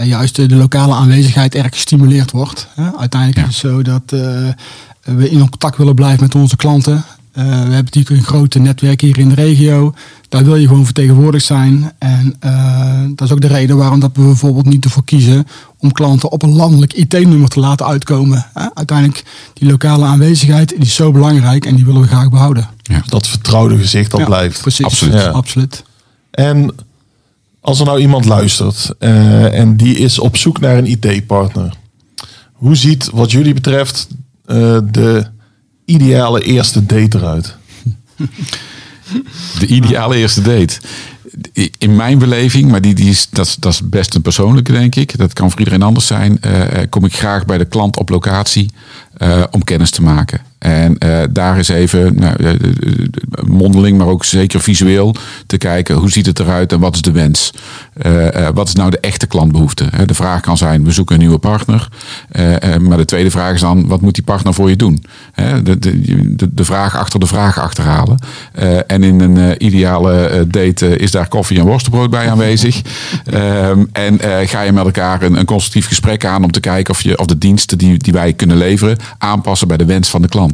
eh, 0.00 0.08
juist 0.08 0.36
de, 0.36 0.54
lokale 0.54 0.94
aanwezigheid 0.94 1.54
erg 1.54 1.68
gestimuleerd 1.74 2.30
wordt. 2.30 2.68
Uiteindelijk 2.98 3.40
Ja. 3.40 3.46
is 3.46 3.62
het 3.62 3.70
zo 3.72 3.82
dat 3.82 4.02
eh, 4.06 4.48
we 5.16 5.30
in 5.30 5.38
contact 5.38 5.76
willen 5.76 5.94
blijven 5.94 6.20
met 6.22 6.34
onze 6.34 6.56
klanten. 6.56 7.04
Eh, 7.32 7.44
we 7.44 7.50
hebben 7.50 7.74
natuurlijk 7.84 8.10
een 8.16 8.22
groot 8.22 8.54
netwerk 8.54 9.00
hier 9.00 9.18
in 9.18 9.28
de 9.28 9.34
regio. 9.34 9.94
Daar 10.28 10.44
wil 10.44 10.56
je 10.56 10.66
gewoon 10.66 10.84
vertegenwoordigd 10.84 11.44
zijn. 11.44 11.92
En 11.98 12.36
eh, 12.40 13.00
dat 13.14 13.26
is 13.26 13.32
ook 13.34 13.40
de 13.40 13.46
reden 13.46 13.76
waarom 13.76 14.00
dat 14.00 14.10
we 14.14 14.22
bijvoorbeeld 14.22 14.66
niet 14.66 14.84
ervoor 14.84 15.04
kiezen 15.04 15.46
om 15.78 15.92
klanten 15.92 16.30
op 16.30 16.42
een 16.42 16.52
landelijk 16.52 16.92
IT-nummer 16.92 17.48
te 17.48 17.60
laten 17.60 17.86
uitkomen. 17.86 18.46
Hè. 18.54 18.74
Uiteindelijk, 18.74 19.24
die 19.54 19.70
lokale 19.70 20.04
aanwezigheid 20.04 20.68
die 20.68 20.78
is 20.78 20.94
zo 20.94 21.12
belangrijk 21.12 21.66
en 21.66 21.74
die 21.74 21.84
willen 21.84 22.00
we 22.00 22.06
graag 22.06 22.30
behouden. 22.30 22.68
Dat 23.06 23.26
vertrouwde 23.26 23.76
gezicht 23.78 24.10
dat 24.10 24.20
Ja, 24.20 24.26
blijft. 24.26 24.60
Precies, 24.60 24.84
Absoluut. 24.84 25.14
Ja. 25.14 25.28
absoluut. 25.28 25.84
En 26.30 26.74
als 27.60 27.78
er 27.80 27.84
nou 27.84 28.00
iemand 28.00 28.24
luistert 28.24 28.94
eh, 28.98 29.58
en 29.58 29.76
die 29.76 29.96
is 29.98 30.18
op 30.18 30.36
zoek 30.36 30.60
naar 30.60 30.78
een 30.78 30.86
IT-partner. 30.86 31.74
Hoe 32.52 32.74
ziet 32.76 33.10
wat 33.10 33.30
jullie 33.30 33.54
betreft 33.54 34.08
eh, 34.44 34.78
de 34.90 35.26
ideale 35.84 36.42
eerste 36.42 36.86
date 36.86 37.18
eruit? 37.18 37.56
De 39.58 39.66
ideale 39.66 40.16
eerste 40.16 40.42
date. 40.42 40.80
In 41.78 41.96
mijn 41.96 42.18
beleving, 42.18 42.70
maar 42.70 42.80
die, 42.80 42.94
die 42.94 43.10
is, 43.10 43.28
dat, 43.30 43.56
dat 43.58 43.72
is 43.72 43.88
best 43.88 44.14
een 44.14 44.22
persoonlijke, 44.22 44.72
denk 44.72 44.94
ik. 44.94 45.18
Dat 45.18 45.32
kan 45.32 45.50
voor 45.50 45.58
iedereen 45.58 45.82
anders 45.82 46.06
zijn. 46.06 46.40
eh, 46.40 46.82
kom 46.90 47.04
ik 47.04 47.14
graag 47.14 47.44
bij 47.44 47.58
de 47.58 47.64
klant 47.64 47.96
op 47.96 48.08
locatie 48.08 48.70
om 49.50 49.64
kennis 49.64 49.90
te 49.90 50.02
maken. 50.02 50.40
En 50.60 50.98
eh, 50.98 51.18
daar 51.30 51.58
is 51.58 51.68
even 51.68 52.14
nou, 52.14 52.34
eh, 52.36 52.50
eh, 52.50 52.58
mondeling, 53.46 53.98
maar 53.98 54.06
ook 54.06 54.24
zeker 54.24 54.60
visueel 54.60 55.14
te 55.46 55.58
kijken 55.58 55.94
hoe 55.94 56.10
ziet 56.10 56.26
het 56.26 56.38
eruit 56.38 56.72
en 56.72 56.80
wat 56.80 56.94
is 56.94 57.02
de 57.02 57.12
wens. 57.12 57.52
Wat 58.54 58.68
is 58.68 58.74
nou 58.74 58.90
de 58.90 59.00
echte 59.00 59.26
klantbehoefte? 59.26 59.84
De 60.06 60.14
vraag 60.14 60.40
kan 60.40 60.56
zijn, 60.56 60.84
we 60.84 60.90
zoeken 60.90 61.14
een 61.14 61.20
nieuwe 61.20 61.38
partner. 61.38 61.88
Maar 62.80 62.96
de 62.96 63.04
tweede 63.04 63.30
vraag 63.30 63.54
is 63.54 63.60
dan, 63.60 63.86
wat 63.86 64.00
moet 64.00 64.14
die 64.14 64.24
partner 64.24 64.54
voor 64.54 64.68
je 64.68 64.76
doen? 64.76 65.04
De, 65.62 65.78
de, 65.78 66.54
de, 66.54 66.64
vraag 66.64 66.96
achter 66.96 67.20
de 67.20 67.26
vraag 67.26 67.58
achterhalen. 67.58 68.18
En 68.86 69.02
in 69.02 69.20
een 69.20 69.64
ideale 69.64 70.46
date 70.48 70.96
is 70.96 71.10
daar 71.10 71.28
koffie 71.28 71.58
en 71.58 71.66
worstenbrood 71.66 72.10
bij 72.10 72.30
aanwezig. 72.30 72.80
Ehm, 73.24 73.84
en 73.92 74.18
ga 74.48 74.60
je 74.60 74.72
met 74.72 74.84
elkaar 74.84 75.22
een, 75.22 75.38
een 75.38 75.44
constructief 75.44 75.86
gesprek 75.86 76.24
aan 76.24 76.44
om 76.44 76.50
te 76.50 76.60
kijken 76.60 76.94
of, 76.94 77.02
je, 77.02 77.18
of 77.18 77.26
de 77.26 77.38
diensten 77.38 77.78
die, 77.78 77.98
die 77.98 78.12
wij 78.12 78.32
kunnen 78.32 78.56
leveren 78.56 78.96
aanpassen 79.18 79.68
bij 79.68 79.76
de 79.76 79.84
wens 79.84 80.08
van 80.08 80.22
de 80.22 80.28
klant. 80.28 80.49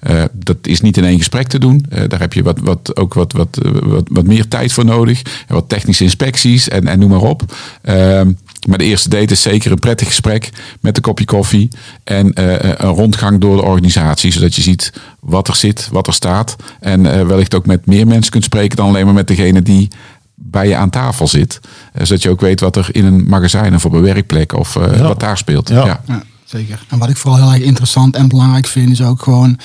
Eh, 0.00 0.22
dat 0.32 0.56
is 0.62 0.80
niet 0.80 0.96
in 0.96 1.04
één 1.04 1.18
gesprek 1.18 1.46
te 1.48 1.58
doen. 1.58 1.84
Eh, 1.88 2.02
daar 2.08 2.20
heb 2.20 2.32
je 2.32 2.42
wat, 2.42 2.58
wat, 2.58 2.96
ook 2.96 3.14
wat, 3.14 3.32
wat, 3.32 3.58
eh, 3.62 3.70
wat, 3.82 4.04
wat 4.10 4.26
meer 4.26 4.48
tijd 4.48 4.72
voor 4.72 4.84
nodig. 4.84 5.22
En 5.46 5.54
wat 5.54 5.68
technische 5.68 6.04
inspecties 6.04 6.68
en, 6.68 6.86
en 6.86 6.98
noem 6.98 7.10
maar 7.10 7.20
op. 7.22 7.42
Ehm, 7.82 8.32
Maar 8.68 8.78
de 8.78 8.84
eerste 8.84 9.08
date 9.08 9.32
is 9.32 9.42
zeker 9.42 9.70
een 9.70 9.78
prettig 9.78 10.06
gesprek 10.08 10.50
met 10.80 10.96
een 10.96 11.02
kopje 11.02 11.24
koffie 11.24 11.68
en 12.04 12.32
eh, 12.34 12.74
een 12.76 12.88
rondgang 12.94 13.40
door 13.40 13.56
de 13.56 13.62
organisatie, 13.62 14.32
zodat 14.32 14.54
je 14.54 14.62
ziet 14.62 14.92
wat 15.20 15.48
er 15.48 15.54
zit, 15.56 15.88
wat 15.92 16.06
er 16.06 16.12
staat 16.12 16.56
en 16.80 17.06
eh, 17.06 17.26
wellicht 17.26 17.54
ook 17.54 17.66
met 17.66 17.86
meer 17.86 18.06
mensen 18.06 18.30
kunt 18.32 18.44
spreken 18.44 18.76
dan 18.76 18.88
alleen 18.88 19.04
maar 19.04 19.14
met 19.14 19.26
degene 19.28 19.62
die 19.62 19.88
bij 20.34 20.68
je 20.68 20.76
aan 20.76 20.90
tafel 20.90 21.28
zit. 21.28 21.60
Zodat 22.02 22.22
je 22.22 22.30
ook 22.30 22.40
weet 22.40 22.60
wat 22.60 22.76
er 22.76 22.88
in 22.92 23.04
een 23.04 23.24
magazijn 23.28 23.74
of 23.74 23.84
op 23.84 23.92
een 23.92 24.02
werkplek 24.02 24.52
of 24.52 24.76
eh, 24.76 24.96
Ja. 24.96 25.02
wat 25.02 25.20
daar 25.20 25.38
speelt. 25.38 25.68
Ja. 25.68 26.00
Ja. 26.06 26.22
Zeker. 26.50 26.84
En 26.88 26.98
wat 26.98 27.08
ik 27.08 27.16
vooral 27.16 27.40
heel 27.40 27.52
erg 27.52 27.62
interessant 27.62 28.16
en 28.16 28.28
belangrijk 28.28 28.66
vind, 28.66 28.90
is 28.90 29.02
ook 29.02 29.22
gewoon 29.22 29.58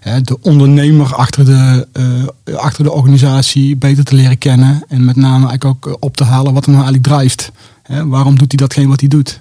hè, 0.00 0.20
de 0.20 0.38
ondernemer 0.40 1.14
achter 1.14 1.44
de, 1.44 1.88
eh, 1.92 2.56
achter 2.56 2.84
de 2.84 2.92
organisatie 2.92 3.76
beter 3.76 4.04
te 4.04 4.14
leren 4.14 4.38
kennen. 4.38 4.84
En 4.88 5.04
met 5.04 5.16
name 5.16 5.46
eigenlijk 5.48 5.64
ook 5.64 5.86
eh, 5.86 5.92
op 6.00 6.16
te 6.16 6.24
halen 6.24 6.52
wat 6.52 6.64
hem 6.64 6.74
nou 6.74 6.86
eigenlijk 6.86 7.14
drijft. 7.14 7.52
Hè, 7.82 8.06
waarom 8.06 8.38
doet 8.38 8.52
hij 8.52 8.56
datgene 8.56 8.88
wat 8.88 9.00
hij 9.00 9.08
doet? 9.08 9.40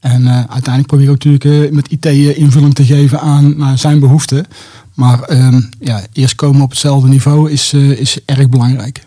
En 0.00 0.26
eh, 0.26 0.34
uiteindelijk 0.34 0.86
probeer 0.86 1.10
ik 1.10 1.24
natuurlijk 1.24 1.72
met 1.72 1.90
IT 1.90 2.06
invulling 2.36 2.74
te 2.74 2.84
geven 2.84 3.20
aan 3.20 3.78
zijn 3.78 4.00
behoeften. 4.00 4.46
Maar 4.94 5.22
ehm, 5.22 5.60
ja, 5.80 6.02
eerst 6.12 6.34
komen 6.34 6.62
op 6.62 6.70
hetzelfde 6.70 7.08
niveau 7.08 7.50
is, 7.50 7.72
is 7.72 8.18
erg 8.24 8.48
belangrijk. 8.48 9.06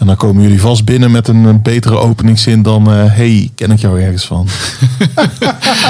En 0.00 0.06
dan 0.06 0.16
komen 0.16 0.42
jullie 0.42 0.60
vast 0.60 0.84
binnen 0.84 1.10
met 1.10 1.28
een, 1.28 1.62
betere 1.62 1.98
openingszin 1.98 2.62
dan... 2.62 2.90
eh, 2.92 3.04
hey, 3.06 3.50
ken 3.54 3.70
ik 3.70 3.78
jou 3.78 4.02
ergens 4.02 4.26
van? 4.26 4.46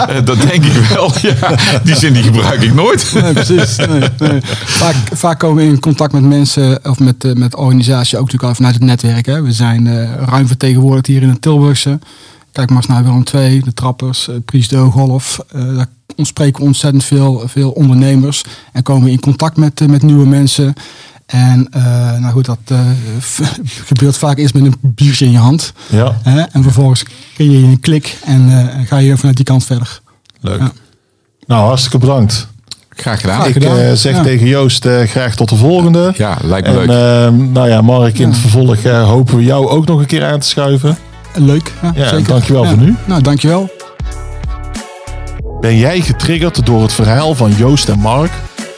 Eh, 0.08 0.24
dat 0.24 0.40
denk 0.40 0.64
ik 0.64 0.72
wel. 0.72 1.12
Ja. 1.22 1.56
Die 1.84 1.96
zin 1.96 2.12
die 2.12 2.22
gebruik 2.22 2.62
ik 2.62 2.74
nooit. 2.74 3.12
Nee, 3.14 3.32
precies. 3.32 3.76
Nee, 3.76 4.02
nee. 4.18 4.40
Vaak, 4.64 4.94
vaak 5.12 5.38
komen 5.38 5.64
we 5.64 5.70
in 5.70 5.80
contact 5.80 6.12
met 6.12 6.22
mensen 6.22 6.84
of 6.84 6.98
met, 6.98 7.24
eh, 7.24 7.32
met 7.32 7.56
organisaties, 7.56 8.14
ook 8.14 8.24
natuurlijk 8.24 8.48
al 8.48 8.54
vanuit 8.54 8.74
het 8.74 8.84
netwerk. 8.84 9.26
Hè. 9.26 9.42
We 9.42 9.52
zijn 9.52 9.86
eh, 9.86 10.14
ruim 10.26 10.46
vertegenwoordigd 10.46 11.06
hier 11.06 11.22
in 11.22 11.28
het 11.28 11.42
Tilburgse. 11.42 11.98
Kijk 12.52 12.68
maar 12.68 12.78
eens 12.78 12.86
naar 12.86 13.04
Willem 13.04 13.24
II, 13.34 13.60
de 13.60 13.74
Trappers, 13.74 14.28
uh, 14.28 14.36
Priesdo, 14.44 14.90
Golf. 14.90 15.38
Eh, 15.48 15.76
daar 15.76 15.86
spreken 16.16 16.60
we 16.60 16.66
ontzettend 16.66 17.04
veel, 17.04 17.42
veel 17.46 17.70
ondernemers 17.70 18.44
en 18.72 18.82
komen 18.82 19.04
we 19.04 19.10
in 19.10 19.20
contact 19.20 19.56
met, 19.56 19.86
met 19.86 20.02
nieuwe 20.02 20.26
mensen. 20.26 20.74
En 21.30 21.66
eh, 21.70 21.82
nou 22.18 22.32
goed, 22.32 22.44
dat 22.44 22.58
eh, 22.66 22.80
gebeurt 23.86 24.16
vaak 24.18 24.38
eerst 24.38 24.54
met 24.54 24.64
een 24.64 24.74
biertje 24.80 25.24
in 25.24 25.30
je 25.30 25.38
hand. 25.38 25.72
Ja, 25.88 26.16
Hè, 26.22 26.40
en 26.40 26.62
vervolgens 26.62 27.02
kun 27.36 27.50
je 27.50 27.58
een 27.66 27.80
klik 27.80 28.18
en 28.24 28.68
eh, 28.78 28.86
ga 28.86 28.96
je 28.98 29.16
vanuit 29.16 29.36
die 29.36 29.44
kant 29.44 29.64
verder. 29.64 30.00
leuk. 30.40 30.58
Ja. 30.60 30.72
Nou, 31.46 31.66
hartstikke 31.66 31.98
bedankt. 31.98 32.48
Graag 32.88 33.20
gedaan. 33.20 33.34
Graag 33.40 33.46
Ik 33.48 33.52
gedaan. 33.62 33.76
eh, 33.78 33.92
zeg 33.92 34.14
Ja. 34.14 34.22
tegen 34.22 34.46
Joost 34.46 34.84
eh, 34.86 35.02
graag 35.08 35.34
tot 35.36 35.48
de 35.48 35.56
volgende. 35.56 36.12
Ja, 36.16 36.38
lijkt 36.42 36.66
me 36.68 36.72
En 36.80 36.86
leuk. 36.86 36.88
ehm, 37.34 37.52
nou 37.52 37.68
ja, 37.68 37.80
Mark, 37.80 38.18
in 38.18 38.28
het 38.28 38.38
vervolg 38.38 38.76
eh, 38.76 39.08
hopen 39.08 39.36
we 39.36 39.44
jou 39.44 39.68
ook 39.68 39.86
nog 39.86 40.00
een 40.00 40.06
keer 40.06 40.24
aan 40.24 40.38
te 40.40 40.48
schuiven. 40.48 40.98
Leuk. 41.34 41.72
Ja, 41.82 41.92
Ja, 41.94 42.08
zeker. 42.08 42.26
dankjewel 42.28 42.64
voor 42.64 42.78
nu. 42.78 42.96
Nou, 43.04 43.22
dankjewel. 43.22 43.70
Ben 45.60 45.76
jij 45.76 46.00
getriggerd 46.00 46.66
door 46.66 46.82
het 46.82 46.92
verhaal 46.92 47.34
van 47.34 47.52
Joost 47.56 47.88
en 47.88 47.98
Mark? 47.98 48.30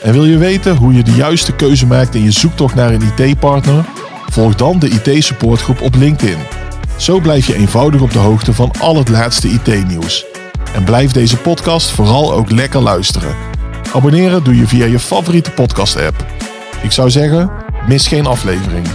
En 0.03 0.13
wil 0.13 0.25
je 0.25 0.37
weten 0.37 0.75
hoe 0.75 0.93
je 0.93 1.03
de 1.03 1.11
juiste 1.11 1.55
keuze 1.55 1.85
maakt 1.85 2.15
in 2.15 2.23
je 2.23 2.31
zoektocht 2.31 2.75
naar 2.75 2.93
een 2.93 3.11
IT-partner? 3.15 3.85
Volg 4.29 4.55
dan 4.55 4.79
de 4.79 4.89
IT-supportgroep 4.89 5.81
op 5.81 5.95
LinkedIn. 5.95 6.37
Zo 6.97 7.19
blijf 7.19 7.47
je 7.47 7.55
eenvoudig 7.55 8.01
op 8.01 8.11
de 8.11 8.19
hoogte 8.19 8.53
van 8.53 8.71
al 8.79 8.97
het 8.97 9.09
laatste 9.09 9.47
IT-nieuws. 9.47 10.25
En 10.73 10.83
blijf 10.83 11.11
deze 11.11 11.37
podcast 11.37 11.89
vooral 11.89 12.33
ook 12.33 12.51
lekker 12.51 12.81
luisteren. 12.81 13.35
Abonneren 13.93 14.43
doe 14.43 14.55
je 14.55 14.67
via 14.67 14.85
je 14.85 14.99
favoriete 14.99 15.51
podcast-app. 15.51 16.25
Ik 16.81 16.91
zou 16.91 17.09
zeggen, 17.09 17.51
mis 17.87 18.07
geen 18.07 18.25
aflevering. 18.25 18.87